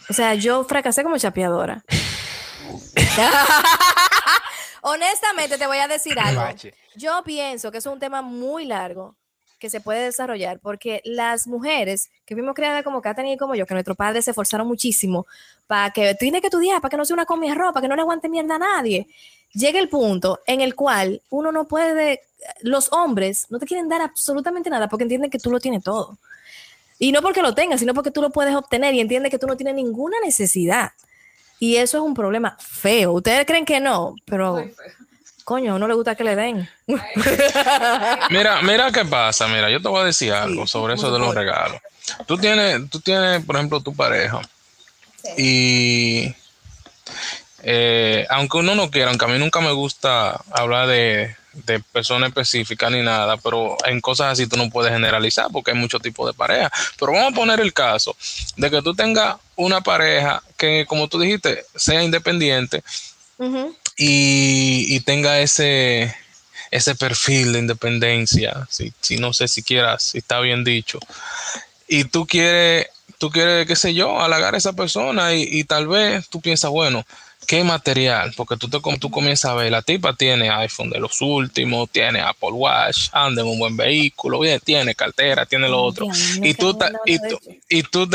[0.10, 1.84] O sea, yo fracasé como chapeadora.
[4.82, 6.41] Honestamente, te voy a decir algo.
[6.95, 9.15] Yo pienso que es un tema muy largo
[9.62, 13.67] que se puede desarrollar porque las mujeres que fuimos creadas como Katherine y como yo,
[13.67, 15.28] que nuestros padres se esforzaron muchísimo
[15.67, 17.95] para que tiene que estudiar, para que no sea una comida ropa, para que no
[17.95, 19.08] le aguante mierda a nadie,
[19.54, 22.21] llega el punto en el cual uno no puede,
[22.62, 26.17] los hombres no te quieren dar absolutamente nada porque entienden que tú lo tienes todo.
[26.97, 29.45] Y no porque lo tengas, sino porque tú lo puedes obtener y entienden que tú
[29.45, 30.91] no tienes ninguna necesidad.
[31.60, 33.13] Y eso es un problema feo.
[33.13, 34.65] Ustedes creen que no, pero.
[35.43, 36.69] Coño, a uno le gusta que le den.
[38.30, 39.47] Mira, mira qué pasa.
[39.47, 41.80] Mira, yo te voy a decir algo Sí, sobre eso de los regalos.
[42.25, 44.41] Tú tienes, tú tienes, por ejemplo, tu pareja.
[45.38, 46.34] Y
[47.63, 52.30] eh, aunque uno no quiera, aunque a mí nunca me gusta hablar de, de personas
[52.30, 56.27] específicas ni nada, pero en cosas así tú no puedes generalizar porque hay muchos tipos
[56.27, 56.71] de pareja.
[56.99, 58.15] Pero vamos a poner el caso
[58.58, 62.84] de que tú tengas una pareja que, como tú dijiste, sea independiente
[63.38, 63.75] Ujú.
[64.03, 66.15] Y, y tenga ese,
[66.71, 70.97] ese perfil de independencia, si, si no sé siquiera si está bien dicho,
[71.87, 72.87] y tú quieres,
[73.19, 76.71] tú quieres, qué sé yo, halagar a esa persona y, y tal vez tú piensas,
[76.71, 77.05] bueno,
[77.45, 78.33] ¿qué material?
[78.35, 82.21] Porque tú, te, tú comienzas a ver, la tipa tiene iPhone de los últimos, tiene
[82.21, 86.07] Apple Watch, anda en un buen vehículo, bien, tiene cartera, tiene lo otro.
[86.39, 87.39] Me Y tú, ta- y, tú, de eso.
[87.69, 88.09] y, tú,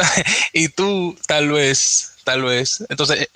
[0.53, 3.29] y tú tal vez, tal vez, entonces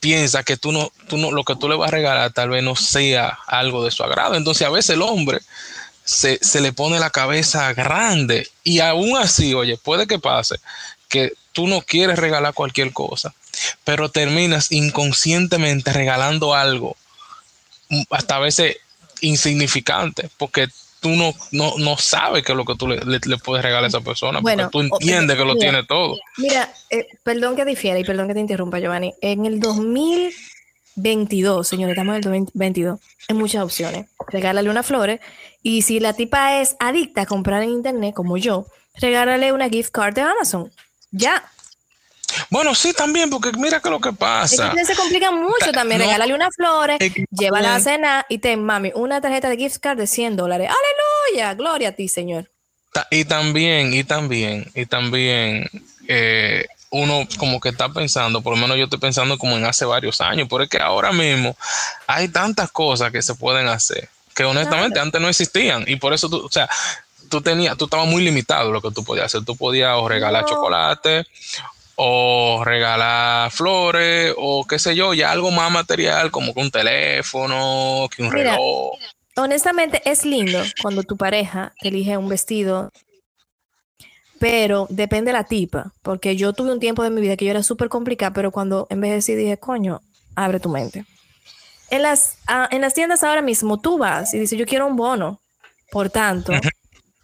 [0.00, 2.62] piensa que tú no, tú no, lo que tú le vas a regalar tal vez
[2.62, 4.34] no sea algo de su agrado.
[4.34, 5.40] Entonces a veces el hombre
[6.04, 10.56] se, se le pone la cabeza grande y aún así, oye, puede que pase
[11.08, 13.34] que tú no quieres regalar cualquier cosa,
[13.84, 16.96] pero terminas inconscientemente regalando algo
[17.90, 18.76] mm, hasta a veces
[19.20, 20.68] insignificante, porque
[21.00, 23.84] tú no, no, no sabes qué es lo que tú le, le- le puedes regalar
[23.84, 26.18] a esa persona, Bueno, porque tú entiendes que lo mira, tiene todo.
[26.36, 29.14] Mira, eh, perdón que difiera y perdón que te interrumpa, Giovanni.
[29.22, 29.60] En el
[30.96, 34.06] 2022, señores, estamos en el 2022, hay muchas opciones.
[34.28, 35.20] Regálale unas flores
[35.62, 39.90] y si la tipa es adicta a comprar en internet, como yo, regálale una gift
[39.90, 40.70] card de Amazon.
[41.10, 41.50] Ya.
[42.50, 44.74] Bueno, sí, también, porque mira que lo que Es que pasa.
[44.84, 46.00] se complican mucho también.
[46.00, 46.06] no.
[46.06, 46.98] regálale unas flores,
[47.30, 50.68] llévala a cenar y ten, mami, una tarjeta de gift card de 100 dólares.
[50.68, 51.54] ¡Aleluya!
[51.54, 52.50] Gloria a ti, Señor.
[53.10, 55.70] Y también, y también, y también,
[56.08, 59.84] eh, uno como que está pensando, por lo menos yo estoy pensando como en hace
[59.84, 61.56] varios años, pero es que ahora mismo
[62.08, 66.28] hay tantas cosas que se pueden hacer que honestamente antes no existían y por eso
[66.30, 66.68] tú, o sea,
[67.28, 69.44] tú tenías, tú estabas muy limitado lo que tú podías hacer.
[69.44, 70.48] Tú podías o regalar No.
[70.48, 71.26] chocolate
[72.02, 78.08] o regalar flores o qué sé yo, ya algo más material como que un teléfono,
[78.08, 78.92] que un Mira, reloj.
[79.36, 82.90] honestamente es lindo cuando tu pareja elige un vestido,
[84.38, 87.50] pero depende de la tipa, porque yo tuve un tiempo de mi vida que yo
[87.50, 90.00] era súper complicada, pero cuando envejecí dije, coño,
[90.34, 91.04] abre tu mente.
[91.90, 94.96] En las, ah, en las tiendas ahora mismo tú vas y dices, yo quiero un
[94.96, 95.38] bono,
[95.90, 96.54] por tanto,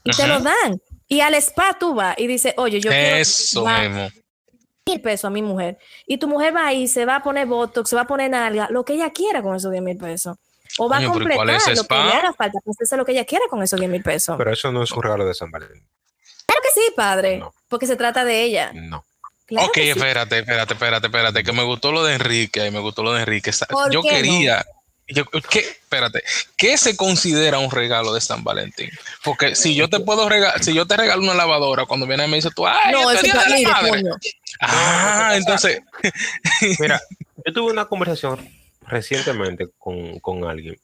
[0.05, 0.79] y te lo dan.
[1.09, 4.11] Y al spa tú vas y dices, oye, yo quiero Eso mismo.
[4.87, 5.79] Mil pesos a mi mujer.
[6.07, 8.69] Y tu mujer va ahí, se va a poner botox, se va a poner nalga,
[8.71, 10.37] lo que ella quiera con esos 10 mil pesos.
[10.79, 12.93] O va Coño, a pero ¿y cuál completar es lo que le haga falta, pues
[12.93, 14.37] lo que ella quiera con esos 10 mil pesos.
[14.39, 15.85] Pero eso no es un regalo de San Valentín.
[16.47, 17.53] claro que sí, padre, No.
[17.69, 18.71] porque se trata de ella.
[18.75, 19.05] No.
[19.47, 23.13] Claro ok, espérate, espérate, espérate, espérate, que me gustó lo de Enrique, me gustó lo
[23.13, 23.53] de Enrique.
[23.53, 24.65] Sa- ¿Por Yo no?
[25.09, 25.61] Yo, ¿qué?
[25.61, 26.23] Espérate,
[26.57, 28.91] ¿qué se considera un regalo de San Valentín?
[29.23, 32.29] Porque si yo te puedo regalar, si yo te regalo una lavadora, cuando viene y
[32.29, 34.03] me dice tú, ay, No, este está de la madre".
[34.61, 35.81] Ah, entonces,
[36.81, 37.01] Mira,
[37.45, 38.49] yo tuve una conversación
[38.87, 40.79] recientemente con, con alguien.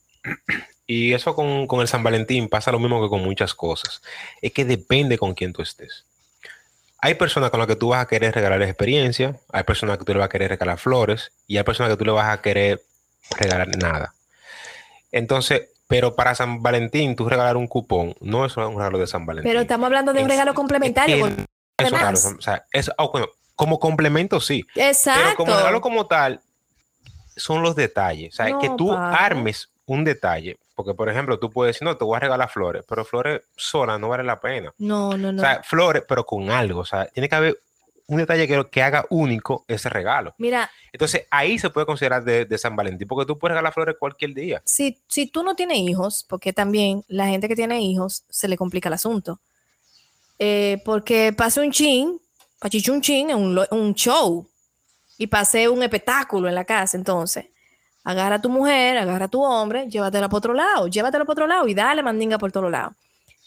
[0.87, 4.03] Y eso con, con el San Valentín pasa lo mismo que con muchas cosas.
[4.41, 6.05] Es que depende con quién tú estés.
[6.99, 10.13] Hay personas con las que tú vas a querer regalar experiencia, hay personas que tú
[10.13, 12.81] le vas a querer regalar flores y hay personas que tú le vas a querer
[13.39, 14.15] regalar nada.
[15.11, 19.27] Entonces, pero para San Valentín, tú regalar un cupón no es un regalo de San
[19.27, 19.51] Valentín.
[19.51, 21.27] Pero estamos hablando de un Es- regalo es complementario.
[21.77, 22.19] que es raro.
[22.39, 24.65] O sea, es, bueno, como complemento sí.
[24.75, 25.21] Exacto.
[25.23, 26.41] Pero como regalo como tal,
[27.37, 28.33] son los detalles.
[28.33, 30.59] O sea, que tú armes un detalle.
[30.75, 34.01] Porque, por ejemplo, tú puedes decir, no, te voy a regalar flores, pero flores solas
[34.01, 34.73] no vale la pena.
[34.79, 35.43] No, no, no.
[35.43, 36.81] O sea, flores, pero con algo.
[36.81, 37.59] O sea, tiene que haber
[38.13, 40.35] un detalle que, que haga único ese regalo.
[40.39, 43.97] Mira, Entonces, ahí se puede considerar de, de San Valentín, porque tú puedes regalar flores
[43.99, 44.63] cualquier día.
[44.65, 48.57] si, si tú no tienes hijos, porque también la gente que tiene hijos se le
[48.57, 49.41] complica el asunto.
[50.39, 52.21] Eh, porque pase un chin,
[52.59, 54.47] pachiche un chin en un, un show
[55.17, 56.97] y pase un espectáculo en la casa.
[56.97, 57.47] Entonces,
[58.05, 61.47] agarra a tu mujer, agarra a tu hombre, llévatela por otro lado, llévatela por otro
[61.47, 62.95] lado y dale mandinga por todos lados.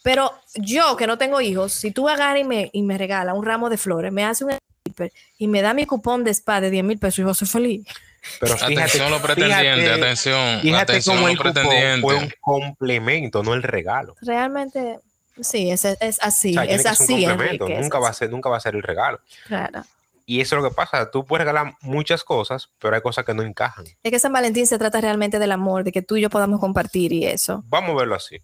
[0.05, 3.43] Pero yo que no tengo hijos, si tú agarras y me, y me regala un
[3.43, 4.51] ramo de flores, me hace un
[5.39, 7.87] y me da mi cupón de spa de 10 mil pesos, yo ser feliz.
[8.39, 10.61] Pero fíjate, Atención los pretendientes, fíjate, atención.
[10.61, 14.15] fíjate atención cómo los el cupón fue un complemento, no el regalo.
[14.21, 14.99] Realmente,
[15.41, 18.07] sí, es, es así, O sea, es ser un así, complemento, Enrique, es nunca va,
[18.07, 18.19] a así.
[18.19, 19.19] ser, nunca va a ser el regalo.
[19.47, 19.81] Claro.
[20.27, 23.33] Y eso es lo que pasa, tú puedes regalar muchas cosas, pero hay cosas que
[23.33, 23.85] no encajan.
[24.03, 26.59] Es que San Valentín se trata realmente del amor, de que tú y yo podamos
[26.59, 27.63] compartir y eso.
[27.69, 28.37] Vamos a verlo así.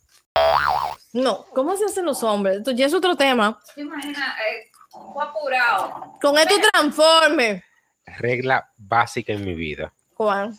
[1.14, 2.58] No, ¿cómo se hacen los hombres?
[2.58, 3.60] Esto ya es otro tema.
[3.76, 4.36] ¿Te imaginas?
[4.40, 6.18] Eh, fue apurado.
[6.22, 7.64] Con esto transforme.
[8.06, 9.94] Regla básica en mi vida.
[10.16, 10.58] Juan.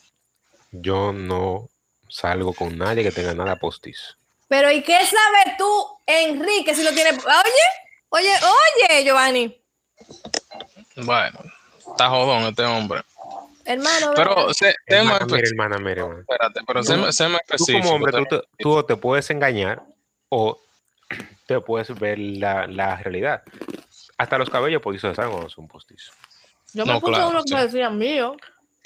[0.71, 1.69] Yo no
[2.09, 4.15] salgo con nadie que tenga nada postizo.
[4.49, 7.19] Pero ¿y qué sabes tú, Enrique, si lo tienes?
[7.25, 7.67] Oye,
[8.11, 9.63] oye, oye, Giovanni.
[10.97, 11.41] Bueno,
[11.79, 13.03] está jodón este hombre.
[13.65, 15.49] Hermano, Pero más Hermana, mira, específico.
[15.49, 16.21] hermana, mira, hermana.
[16.21, 17.81] Espérate, pero sé, sé más Tú específico.
[17.83, 19.83] como hombre, tú te, tú te puedes engañar
[20.29, 20.61] o
[21.47, 23.43] te puedes ver la, la realidad.
[24.19, 26.15] Hasta los cabellos postizos saben cuando son postizos.
[26.73, 27.55] yo me no, puse claro, uno que sí.
[27.55, 28.37] me decía mío.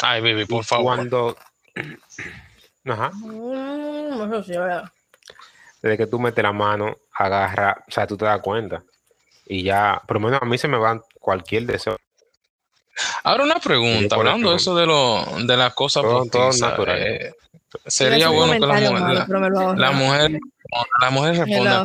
[0.02, 0.84] Ay, baby, por favor.
[0.84, 1.36] Cuando...
[2.84, 3.10] Ajá.
[3.14, 4.90] Mm, eso sí, ¿verdad?
[5.82, 8.82] Desde que tú metes la mano, agarra, o sea, tú te das cuenta.
[9.46, 11.98] Y ya, por lo menos a mí se me van cualquier deseo.
[13.22, 16.04] Ahora una pregunta, ¿cuál es hablando la de eso de, lo, de las cosas
[16.88, 17.32] eh,
[17.86, 20.40] sería bueno que la mujer, malo, la, me la mujer,
[21.00, 21.84] la mujer Me responda,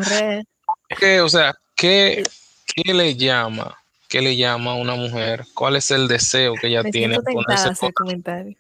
[0.98, 2.24] que, o sea, ¿qué,
[2.66, 3.78] ¿qué le llama?
[4.08, 5.46] ¿Qué le llama a una mujer?
[5.54, 7.20] ¿Cuál es el deseo que ella Me tiene?
[7.22, 7.94] ponerse hacer cosas?
[7.94, 8.56] comentario.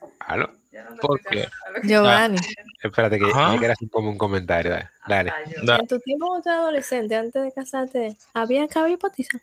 [1.01, 1.49] ¿Por escuché.
[1.83, 2.37] Giovanni,
[2.81, 3.57] Espérate que Ajá.
[3.57, 4.71] quiero hacer como un comentario.
[4.71, 4.89] Dale.
[5.07, 5.31] dale.
[5.63, 9.37] Da- en tu tiempo cuando eras adolescente, antes de casarte, ¿había cabello potizo?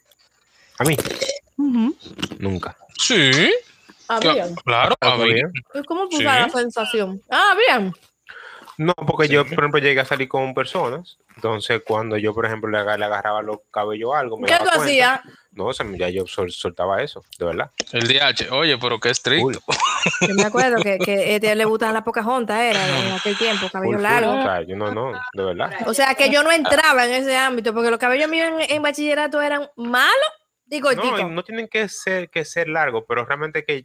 [0.79, 0.97] A mí,
[1.59, 2.77] nunca.
[2.99, 3.53] Sí,
[4.65, 5.53] claro, Ah, a bien.
[5.75, 6.25] ¿Y ¿Cómo fue Sí.
[6.25, 7.21] la sensación?
[7.31, 7.93] Ah, bien.
[8.79, 11.19] No, porque yo, por ejemplo, llegué a salir con personas.
[11.35, 14.53] Entonces, cuando yo, por ejemplo, le, aga- le agarraba los cabellos o algo, me ¿Qué
[14.53, 14.85] daba tú cuenta.
[14.85, 15.21] hacías?
[15.53, 17.71] No, o sea, ya yo sol- soltaba eso, de verdad.
[17.93, 19.61] El DH, oye, pero qué estricto.
[20.29, 23.69] Yo me acuerdo que, que a ella le gustaban las Pocahontas, era en aquel tiempo,
[23.69, 24.31] cabello largo.
[24.39, 25.71] O sea, yo no, no, de verdad.
[25.87, 28.83] O sea que yo no entraba en ese ámbito, porque los cabellos míos en, en
[28.83, 30.29] bachillerato eran malos
[30.71, 33.85] No, no tienen que ser, que ser largos, pero realmente que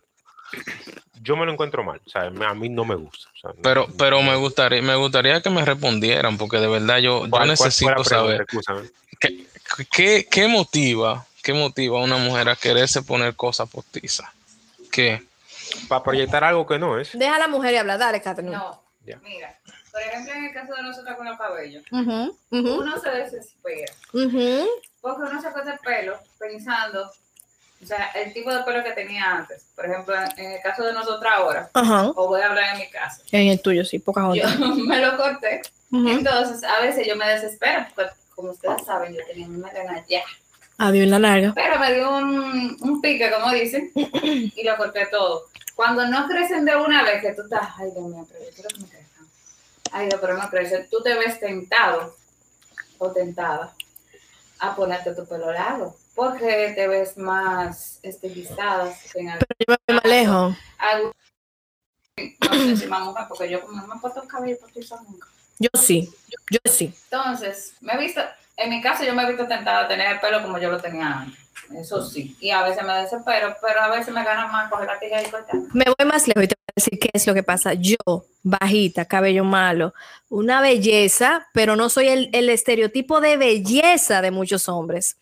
[1.22, 2.02] yo me lo encuentro mal.
[2.06, 3.30] O sea, me- a mí no me gusta.
[3.34, 6.68] o sea, no- Pero, no- pero me gustaría, me gustaría que me respondieran, porque de
[6.68, 8.90] verdad yo, yo ¿Cuál- cuál fue necesito saber Excúsame.
[9.20, 9.46] qué,
[9.92, 14.30] qué, qué motiva, qué motiva a una mujer a quererse poner cosas postizas.
[14.92, 15.24] ¿Qué?
[15.88, 17.18] Para proyectar algo que no es.
[17.18, 18.56] Deja a la mujer y hablar, dale, Catherine.
[18.56, 19.18] No, Ya.
[19.24, 19.58] mira,
[19.92, 24.68] por ejemplo, en el caso de nosotros con los cabellos, uno se desespera ujú.
[25.04, 27.12] Porque uno se corta el pelo pensando,
[27.84, 29.66] o sea, el tipo de pelo que tenía antes.
[29.76, 32.08] Por ejemplo, en el caso de nosotros ahora, Ajá.
[32.16, 34.58] o voy a hablar en mi caso, En el tuyo, sí, yo Pocahontas.
[34.60, 35.62] me lo corté,
[35.92, 40.24] entonces a veces yo me desespero, porque como ustedes saben, yo tenía una melena ya,
[40.78, 41.52] Adiós en la larga.
[41.54, 45.44] pero me dio un, un pique, como dicen, y lo corté todo.
[45.76, 48.70] Cuando no crecen de una vez, que tú estás, ay Dios mío, pero yo quiero
[48.70, 49.28] que me crezcan.
[49.92, 50.88] Ay Dios, pero no crecen.
[50.90, 52.16] Tú te ves tentado
[53.00, 53.74] o tentada
[54.64, 58.94] a ponerte tu pelo largo, porque te ves más estilizada.
[59.16, 59.46] En algo.
[59.60, 60.56] Yo me más lejos.
[60.78, 61.12] algo-
[62.18, 62.88] no sé si
[63.28, 65.28] porque yo como no me puesto el cabello postizo nunca.
[65.60, 66.14] Yo sí.
[66.52, 66.94] Yo sí.
[67.06, 68.22] Entonces, me he visto,
[68.58, 70.80] en mi caso yo me he visto tentada a tener el pelo como yo lo
[70.80, 71.40] tenía antes.
[71.76, 72.36] Eso sí.
[72.40, 75.32] Y a veces me desespero, pero a veces me gana más coger la tijera y
[75.32, 75.56] cortar.
[75.74, 77.74] Me voy más lejos y te decir qué es lo que pasa.
[77.74, 77.98] Yo,
[78.44, 79.94] bajita, cabello malo,
[80.30, 85.18] una belleza, pero no soy el, el estereotipo de belleza de muchos hombres.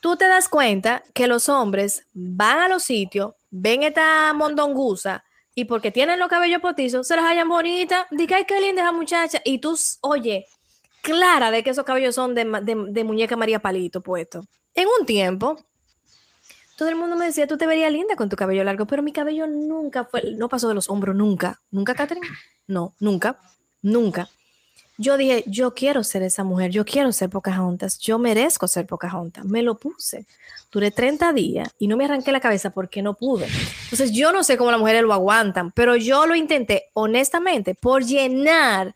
[0.00, 5.22] Tú te das cuenta que los hombres van a los sitios, ven esta mondongusa
[5.54, 8.92] y porque tienen los cabellos potizos, se las hallan bonitas, diga, ay, qué linda esa
[8.92, 9.40] muchacha.
[9.44, 10.46] Y tú, oye,
[11.02, 14.44] clara de que esos cabellos son de, de- de muñeca María Palito puesto.
[14.74, 15.62] En un tiempo,
[16.82, 19.12] todo el mundo me decía, tú te verías linda con tu cabello largo, pero mi
[19.12, 21.60] cabello nunca fue, no pasó de los hombros, nunca.
[21.70, 22.26] ¿Nunca, Catherine?
[22.66, 23.38] No, nunca,
[23.82, 24.28] nunca.
[24.98, 29.44] yo dije, yo quiero ser esa mujer, yo quiero ser Pocahontas, yo merezco ser Pocahontas.
[29.44, 30.26] Me lo puse.
[30.72, 33.46] Duré 30 días y no me arranqué la cabeza porque no pude.
[33.84, 38.02] Entonces, yo no sé cómo las mujeres lo aguantan, pero yo lo intenté honestamente por
[38.02, 38.92] llenar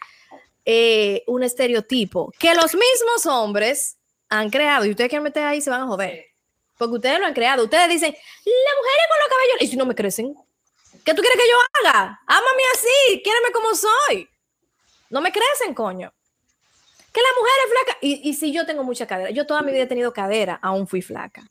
[0.65, 3.97] eh, un estereotipo que los mismos hombres
[4.29, 6.36] han creado y ustedes quieren meter ahí se van a joder.
[6.79, 7.65] Porque ustedes lo han creado.
[7.65, 9.63] Ustedes dicen, las mujeres con los cabellos.
[9.63, 10.35] Y si no me crecen,
[11.05, 12.21] ¿qué tú quieres que yo haga?
[12.27, 14.29] Ámame así, quiéreme como soy.
[15.11, 16.13] No me crecen, coño.
[17.13, 17.99] Que la mujer es flaca.
[18.03, 20.87] Y, y si yo tengo mucha cadera, yo toda mi vida he tenido cadera, aún
[20.87, 21.43] fui flaca.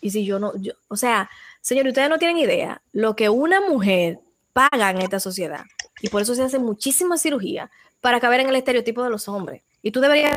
[0.00, 3.60] Y si yo no, yo, o sea, señor, ustedes no tienen idea lo que una
[3.60, 4.20] mujer
[4.52, 5.64] paga en esta sociedad.
[6.00, 9.62] Y por eso se hace muchísima cirugía para caber en el estereotipo de los hombres.
[9.82, 10.32] Y tú deberías,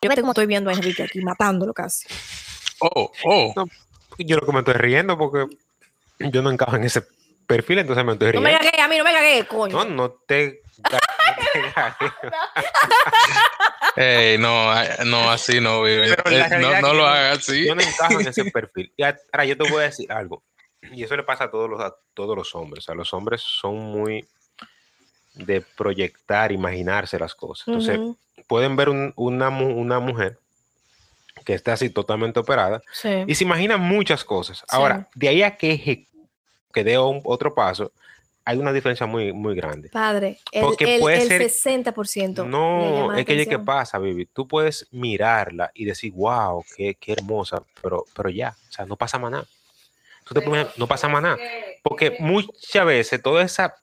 [0.00, 2.06] yo estoy viendo a Enrique aquí, matándolo casi.
[2.94, 3.52] Oh, oh.
[3.56, 3.66] No,
[4.18, 5.46] yo lo que me estoy riendo porque
[6.18, 7.02] yo no encajo en ese
[7.46, 8.50] perfil, entonces me estoy No riendo.
[8.50, 9.76] me cagué, a mí no me cagué, coño.
[9.76, 10.62] No, no te.
[10.78, 10.98] no.
[13.96, 16.16] Ey, no, no, así no, vive.
[16.60, 17.66] No, no lo hagas así.
[17.66, 18.92] Yo no encajo en ese perfil.
[18.96, 20.42] Y ahora yo te voy a decir algo.
[20.92, 22.84] Y eso le pasa a todos los, a todos los hombres.
[22.84, 24.26] O sea, los hombres son muy
[25.34, 27.68] de proyectar, imaginarse las cosas.
[27.68, 27.98] Entonces,
[28.48, 30.38] pueden ver un- una, una mujer
[31.44, 33.10] que está así totalmente operada sí.
[33.26, 34.64] y se imaginan muchas cosas.
[34.68, 36.06] Ahora, de ahí a que,
[36.72, 37.92] que dé un- otro paso,
[38.46, 39.88] hay una diferencia muy, muy grande.
[39.88, 42.42] Padre, el, Porque el, puede el ser- 60%.
[42.44, 43.64] le No, es que oye, ¿qué atención.
[43.64, 44.26] pasa, Vivi?
[44.26, 48.96] Tú puedes mirarla y decir, wow, qué, qué hermosa, pero, pero ya, o sea, no
[48.96, 49.46] pasa más nada.
[50.24, 51.36] Tú te Pero- pones- no pasa más nada.
[51.36, 53.76] que- Porque que- muchas veces toda esa,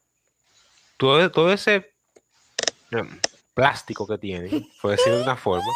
[0.96, 1.90] todo, todo ese
[2.92, 3.18] em,
[3.54, 4.48] plástico que tiene,
[4.80, 5.66] por decirlo de una forma,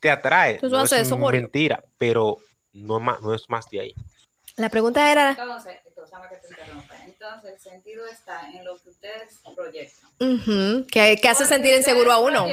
[0.00, 0.58] te atrae.
[0.58, 2.38] Tú no haces es eso, mentira, pero
[2.72, 3.94] no, es más, no es más de ahí.
[4.56, 6.94] La pregunta era, Entonces, escúchame que te interrumpa.
[7.04, 10.10] Entonces, el sentido está en lo que ustedes proyectan.
[10.20, 12.46] ujú, que, que hace sentir inseguro a uno.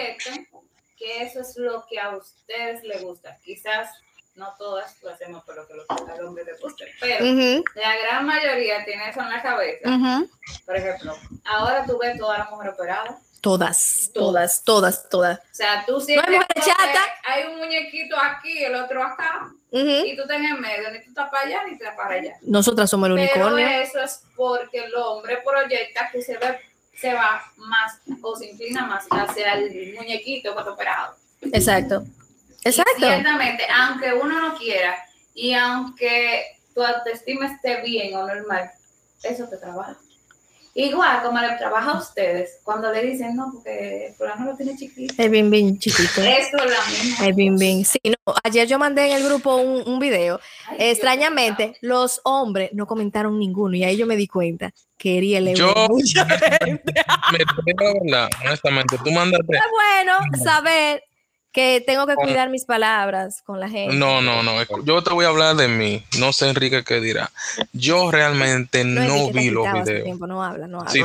[0.98, 3.38] Que eso es lo que a ustedes les gusta.
[3.44, 3.90] Quizás
[4.36, 7.96] no todas lo hacemos por lo que lo- al hombre le guste, pero Ujú, la
[7.98, 9.90] gran mayoría tiene eso en la cabeza.
[9.90, 10.30] ujú.
[10.66, 13.18] Por ejemplo, ahora tú ves toda la mujer operada.
[13.46, 15.38] Todas, todas, todas, todas.
[15.38, 17.04] O sea, tú siempre chata.
[17.28, 21.10] hay un muñequito aquí, el otro acá, y tú estás en el medio, ni tú
[21.10, 22.38] estás para allá ni tú estás para allá.
[22.42, 23.68] Nosotras somos el Pero unicornio.
[23.68, 26.60] eso es porque el hombre proyecta que se, ve,
[27.00, 31.16] se va más o se inclina más hacia el muñequito operado.
[31.54, 32.04] Exacto.
[32.64, 32.94] Y Exacto.
[32.98, 34.98] ciertamente, aunque uno no quiera
[35.36, 38.72] y aunque tu autoestima esté bien o normal,
[39.22, 39.96] eso te trabaja.
[40.78, 44.76] Igual como le trabaja a ustedes cuando le dicen, no, porque el programa lo tiene
[44.76, 45.14] chiquito.
[45.18, 46.22] El bim bim chiquito.
[46.22, 47.26] Eso es la misma.
[47.28, 47.66] El bim cosa.
[47.66, 47.86] bim.
[47.86, 50.38] Sí, no, ayer yo mandé en el grupo un, un video.
[50.68, 55.18] Ay, Dios Extrañamente, los hombres no comentaron ninguno y ahí yo me di cuenta que
[55.18, 56.94] Eriel le Yo- mucha gente.
[57.32, 59.56] Me verdad, honestamente, tú mandaste.
[59.56, 61.04] Es bueno saber
[61.56, 63.96] que tengo que cuidar mis palabras con la gente.
[63.96, 64.52] No, no, no.
[64.84, 66.04] Yo te voy a hablar de mí.
[66.20, 67.32] No sé, Enrique, qué dirá.
[67.72, 70.04] Yo realmente No, vi los videos.
[70.04, 70.92] tiempo, no habla, no habla.
[70.92, 71.02] Sí,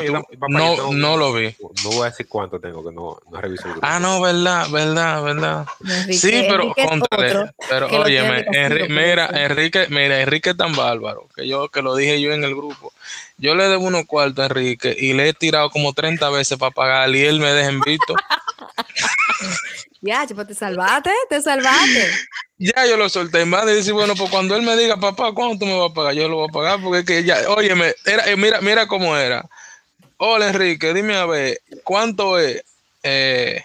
[0.48, 1.54] No, tú- no, lo vi.
[1.84, 3.86] No voy a decir cuánto tengo, que no, no reviso el grupo.
[3.88, 5.66] Ah, no, verdad, verdad, verdad.
[5.84, 9.26] Enrique- Sí, pero otro pero óyeme, Enri- mira.
[9.32, 12.92] Enrique, mira, Enrique es tan bárbaro, que yo que lo dije yo en el grupo.
[13.38, 16.72] Yo le debo unos cuartos a Enrique y le he tirado como 30 veces para
[16.72, 18.16] pagar y él me deja en visto.
[20.00, 22.10] Ya, pues te salvaste, te salvaste.
[22.58, 25.58] ya yo lo solté más de decir, bueno, pues cuando él me diga, papá, ¿cuánto
[25.58, 26.14] tú me vas a pagar?
[26.14, 29.16] Yo lo voy a pagar porque es que ya, óyeme, era, eh, mira, mira cómo
[29.16, 29.46] era.
[30.16, 32.62] Hola Enrique, dime a ver, ¿cuánto es?
[33.02, 33.62] Eh,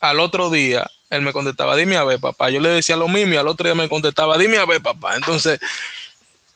[0.00, 2.50] al otro día, él me contestaba, dime a ver, papá.
[2.50, 5.16] Yo le decía lo mismo y al otro día me contestaba, dime a ver, papá.
[5.16, 5.58] Entonces,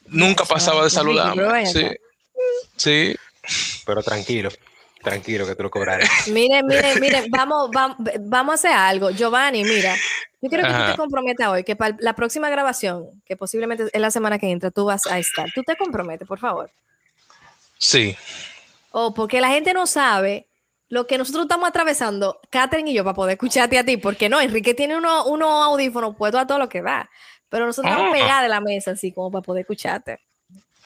[0.07, 1.43] nunca pasaba de saludarme.
[2.77, 3.15] sí.
[3.85, 4.51] Pero tranquilo,
[5.03, 6.05] tranquilo que te lo cobraré.
[6.33, 9.11] Miren, miren, miren, vamos, vamos, vamos a hacer algo.
[9.11, 9.95] Giovanni, mira,
[10.41, 14.01] yo quiero que tú te comprometas hoy, que para la próxima grabación, que posiblemente es
[14.01, 15.51] la semana que entra, tú vas a estar.
[15.55, 16.71] Tú te comprometes, por favor.
[17.79, 18.17] Sí,
[18.93, 20.47] O porque la gente no sabe
[20.89, 24.41] lo que nosotros estamos atravesando, Catherine y yo, para poder escucharte a ti, porque no,
[24.41, 27.09] Enrique tiene unos unos audífonos puestos a todo lo que da,
[27.49, 28.19] pero nosotros estamos Ah.
[28.21, 30.21] pegados de la mesa, así como para poder escucharte.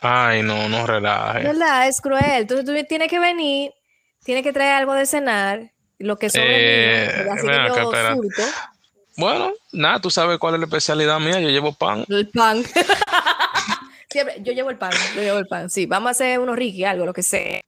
[0.01, 1.43] ay, no, no relaje.
[1.43, 1.89] ¿Verdad?
[1.89, 2.23] Es cruel.
[2.43, 3.73] Entonces tú tienes que venir,
[4.27, 8.43] tienes que traer algo de cenar, lo que sobre Eh, así que yo surto
[9.17, 11.41] Bueno, nada, tú sabes cuál es la especialidad mía.
[11.41, 12.05] Yo llevo pan.
[12.09, 12.63] el pan.
[14.11, 15.71] Siempre, yo llevo el pan, yo llevo el pan.
[15.71, 17.61] Sí, vamos a hacer unos Ricky, algo, lo que sea.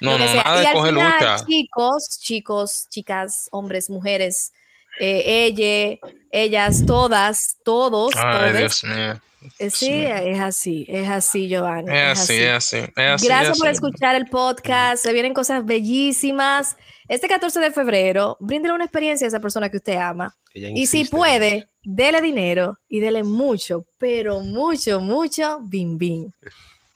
[0.00, 0.42] No, lo que no, sea.
[0.42, 1.44] nada y de coger final, lucha.
[1.46, 4.52] chicos, chicos, chicas, hombres, mujeres,
[4.98, 5.98] eh, ella,
[6.30, 8.58] ellas, todas, todos, Ay, todes.
[8.58, 9.20] Dios mío.
[9.58, 11.90] Eh, sí, es así, es así, Giovanni.
[11.90, 12.76] Es así, es así.
[12.76, 13.74] Es así, Gracias es por así.
[13.76, 15.02] escuchar el podcast.
[15.02, 16.76] Se vienen cosas bellísimas.
[17.08, 20.36] Este 14 de febrero, bríndele una experiencia a esa persona que usted ama.
[20.54, 26.30] Y si puede, dele dinero y dele mucho, pero mucho, mucho bim bim.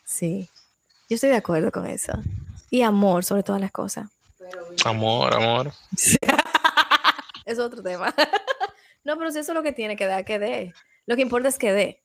[0.04, 0.48] Sí,
[1.08, 2.12] yo estoy de acuerdo con eso.
[2.70, 4.08] Y amor sobre todas las cosas.
[4.84, 5.72] Amor, amor.
[7.44, 8.14] Es otro tema.
[9.04, 10.72] no, pero si eso es lo que tiene que dar, que dé.
[11.06, 12.02] Lo que importa es que dé.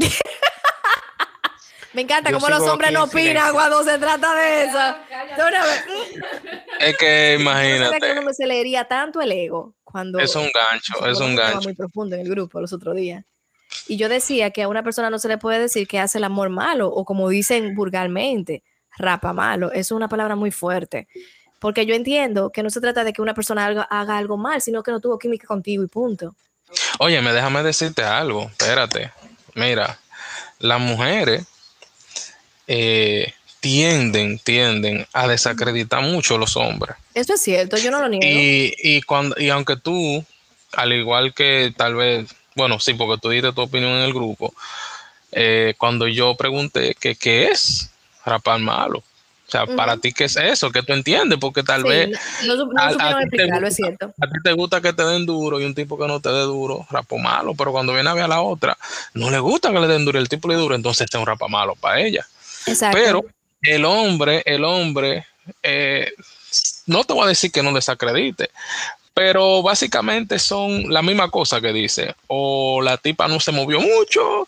[1.92, 3.52] Me encanta Yo cómo los hombres no opinan silencio.
[3.52, 4.78] cuando se trata de eso.
[4.78, 9.74] Es que Yo no sabía que a imagínate, uno se le hería tanto el ego
[9.82, 11.62] cuando es un gancho, es un gancho.
[11.62, 13.24] muy profundo en el grupo los otros días.
[13.88, 16.24] Y yo decía que a una persona no se le puede decir que hace el
[16.24, 18.62] amor malo o como dicen vulgarmente,
[18.96, 19.72] rapa malo.
[19.72, 21.08] Eso es una palabra muy fuerte.
[21.58, 24.62] Porque yo entiendo que no se trata de que una persona haga, haga algo mal,
[24.62, 26.34] sino que no tuvo química contigo y punto.
[26.98, 29.12] Oye, me déjame decirte algo, espérate.
[29.54, 29.98] Mira,
[30.58, 31.44] las mujeres
[32.66, 36.96] eh, tienden, tienden a desacreditar mucho a los hombres.
[37.14, 38.24] Eso es cierto, yo no lo niego.
[38.26, 40.24] Y, y cuando, y aunque tú,
[40.72, 44.54] al igual que tal vez, bueno, sí, porque tú diste tu opinión en el grupo,
[45.32, 47.90] eh, cuando yo pregunté que qué es
[48.24, 49.02] rapar malo,
[49.58, 52.54] o sea, para ti qué es eso, que tú entiendes, porque tal Sí, vez no,
[52.56, 54.14] no, no a- explicarlo, es cierto.
[54.20, 56.42] a ti te gusta que te den duro y un tipo que no te dé
[56.42, 58.78] duro, rapo malo, pero cuando viene a ver a la otra,
[59.14, 61.20] no le gusta que le den duro y el tipo le duro, entonces este es
[61.20, 62.26] un rapa malo para ella.
[62.66, 62.96] Exacto.
[62.96, 63.24] Pero
[63.62, 65.26] el hombre, el hombre,
[65.62, 66.12] eh,
[66.86, 68.50] no te voy a decir que no desacredite,
[69.14, 72.14] pero básicamente son la misma cosa que dice.
[72.28, 74.46] O la tipa no se movió mucho,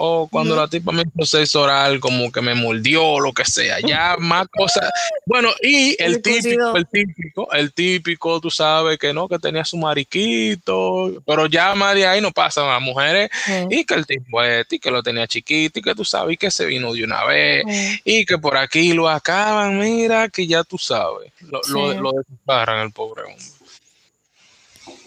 [0.00, 3.80] o cuando la tipa me hizo sexo oral, como que me mordió, lo que sea.
[3.80, 4.88] Ya más cosas.
[5.26, 9.76] Bueno, y el típico, el típico, el típico, tú sabes que no, que tenía su
[9.76, 13.28] mariquito, pero ya más de ahí no pasa las mujeres.
[13.70, 16.36] Y que el tipo este, y que lo tenía chiquito, y que tú sabes, y
[16.36, 17.64] que se vino de una vez,
[18.04, 21.98] y que por aquí lo acaban, mira, que ya tú sabes, lo, lo, Sí.
[21.98, 23.44] lo desbarran el pobre hombre.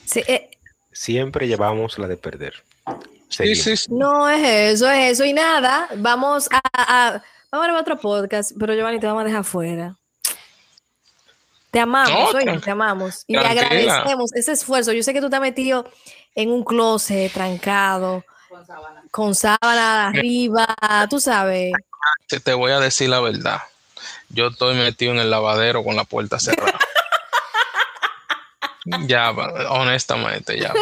[0.06, 0.50] Sí, eh,
[0.92, 2.56] Siempre llevamos la de perder.
[3.32, 3.74] Sí, sí.
[3.90, 5.26] No es eso, es eso.
[5.26, 7.22] Y nada, vamos a, a-
[7.52, 9.96] vamos a grabar otro podcast, pero Giovanni, te vamos a dejar fuera.
[11.72, 13.24] Te amamos, No, oye, te amamos.
[13.28, 13.66] Y le tranquila.
[13.96, 14.92] agradecemos ese esfuerzo.
[14.92, 15.90] Yo sé que tú te has metido
[16.36, 19.04] en un closet trancado, Con sábana.
[19.10, 20.76] con sábana arriba,
[21.10, 21.72] tú sabes.
[22.44, 23.62] Te- voy a decir la verdad.
[24.28, 26.78] Yo estoy metido en el lavadero con la puerta cerrada.
[29.08, 29.32] ya,
[29.70, 30.74] honestamente, ya.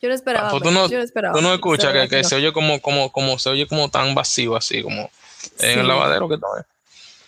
[0.00, 0.50] Yo no esperaba.
[0.50, 3.48] Tú no- yo no esperaba Tú no escuchas que, se oye como, como, como se
[3.50, 5.10] oye como tan vacío así, como
[5.58, 5.78] en Sí.
[5.80, 6.36] el lavadero que.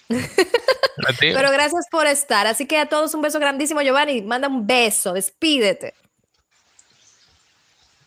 [0.09, 0.29] Metido.
[1.39, 2.47] Pero gracias por estar.
[2.47, 4.23] Así que a todos un beso grandísimo, Giovanni.
[4.23, 5.95] Manda un beso, despídete.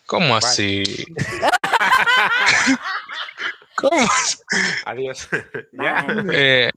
[0.06, 0.82] ¿Cómo así?
[3.76, 4.08] ¿Cómo?
[4.86, 5.28] Adiós.
[6.32, 6.70] Eh,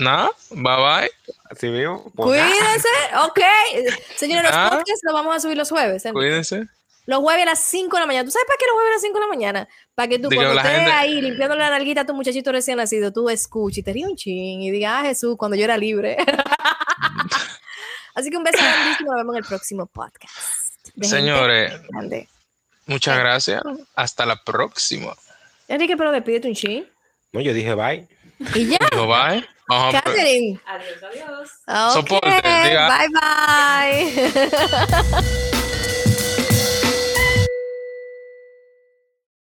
[0.00, 1.10] Nada, bye bye.
[1.50, 2.10] Así mismo.
[2.16, 2.40] Pues.
[2.42, 2.88] Cuídense,
[3.24, 3.40] ok.
[4.16, 4.68] Señores, los Ah.
[4.70, 6.04] podcasts los vamos a subir los jueves.
[6.06, 6.12] ¿eh?
[6.12, 6.66] Cuídense.
[7.06, 8.24] Los jueves a las 5 de la mañana.
[8.24, 9.68] ¿Tú sabes para qué los jueves a las 5 de la mañana?
[9.94, 12.76] Para que tú, Digo, cuando estés gente- ahí limpiando la nalguita a tu muchachito recién
[12.76, 15.76] nacido, tú escuches y te ríes un chin y digas, ah, Jesús, cuando yo era
[15.76, 16.16] libre.
[18.14, 19.12] Así que un beso grandísimo.
[19.12, 20.34] Nos vemos en el próximo podcast.
[20.94, 22.28] de Señores, grande.
[22.86, 23.62] muchas gracias.
[23.94, 25.14] Hasta la próxima.
[25.68, 26.88] Enrique, pero despídete un chin.
[27.32, 28.08] No, yo dije bye.
[28.54, 29.46] Y ya, Digo, bye.
[29.70, 30.58] Vamos a- Catherine.
[30.66, 31.48] Adiós, adiós.
[31.68, 32.88] Ok, Soporte, diga.
[32.88, 34.00] Bye, bye.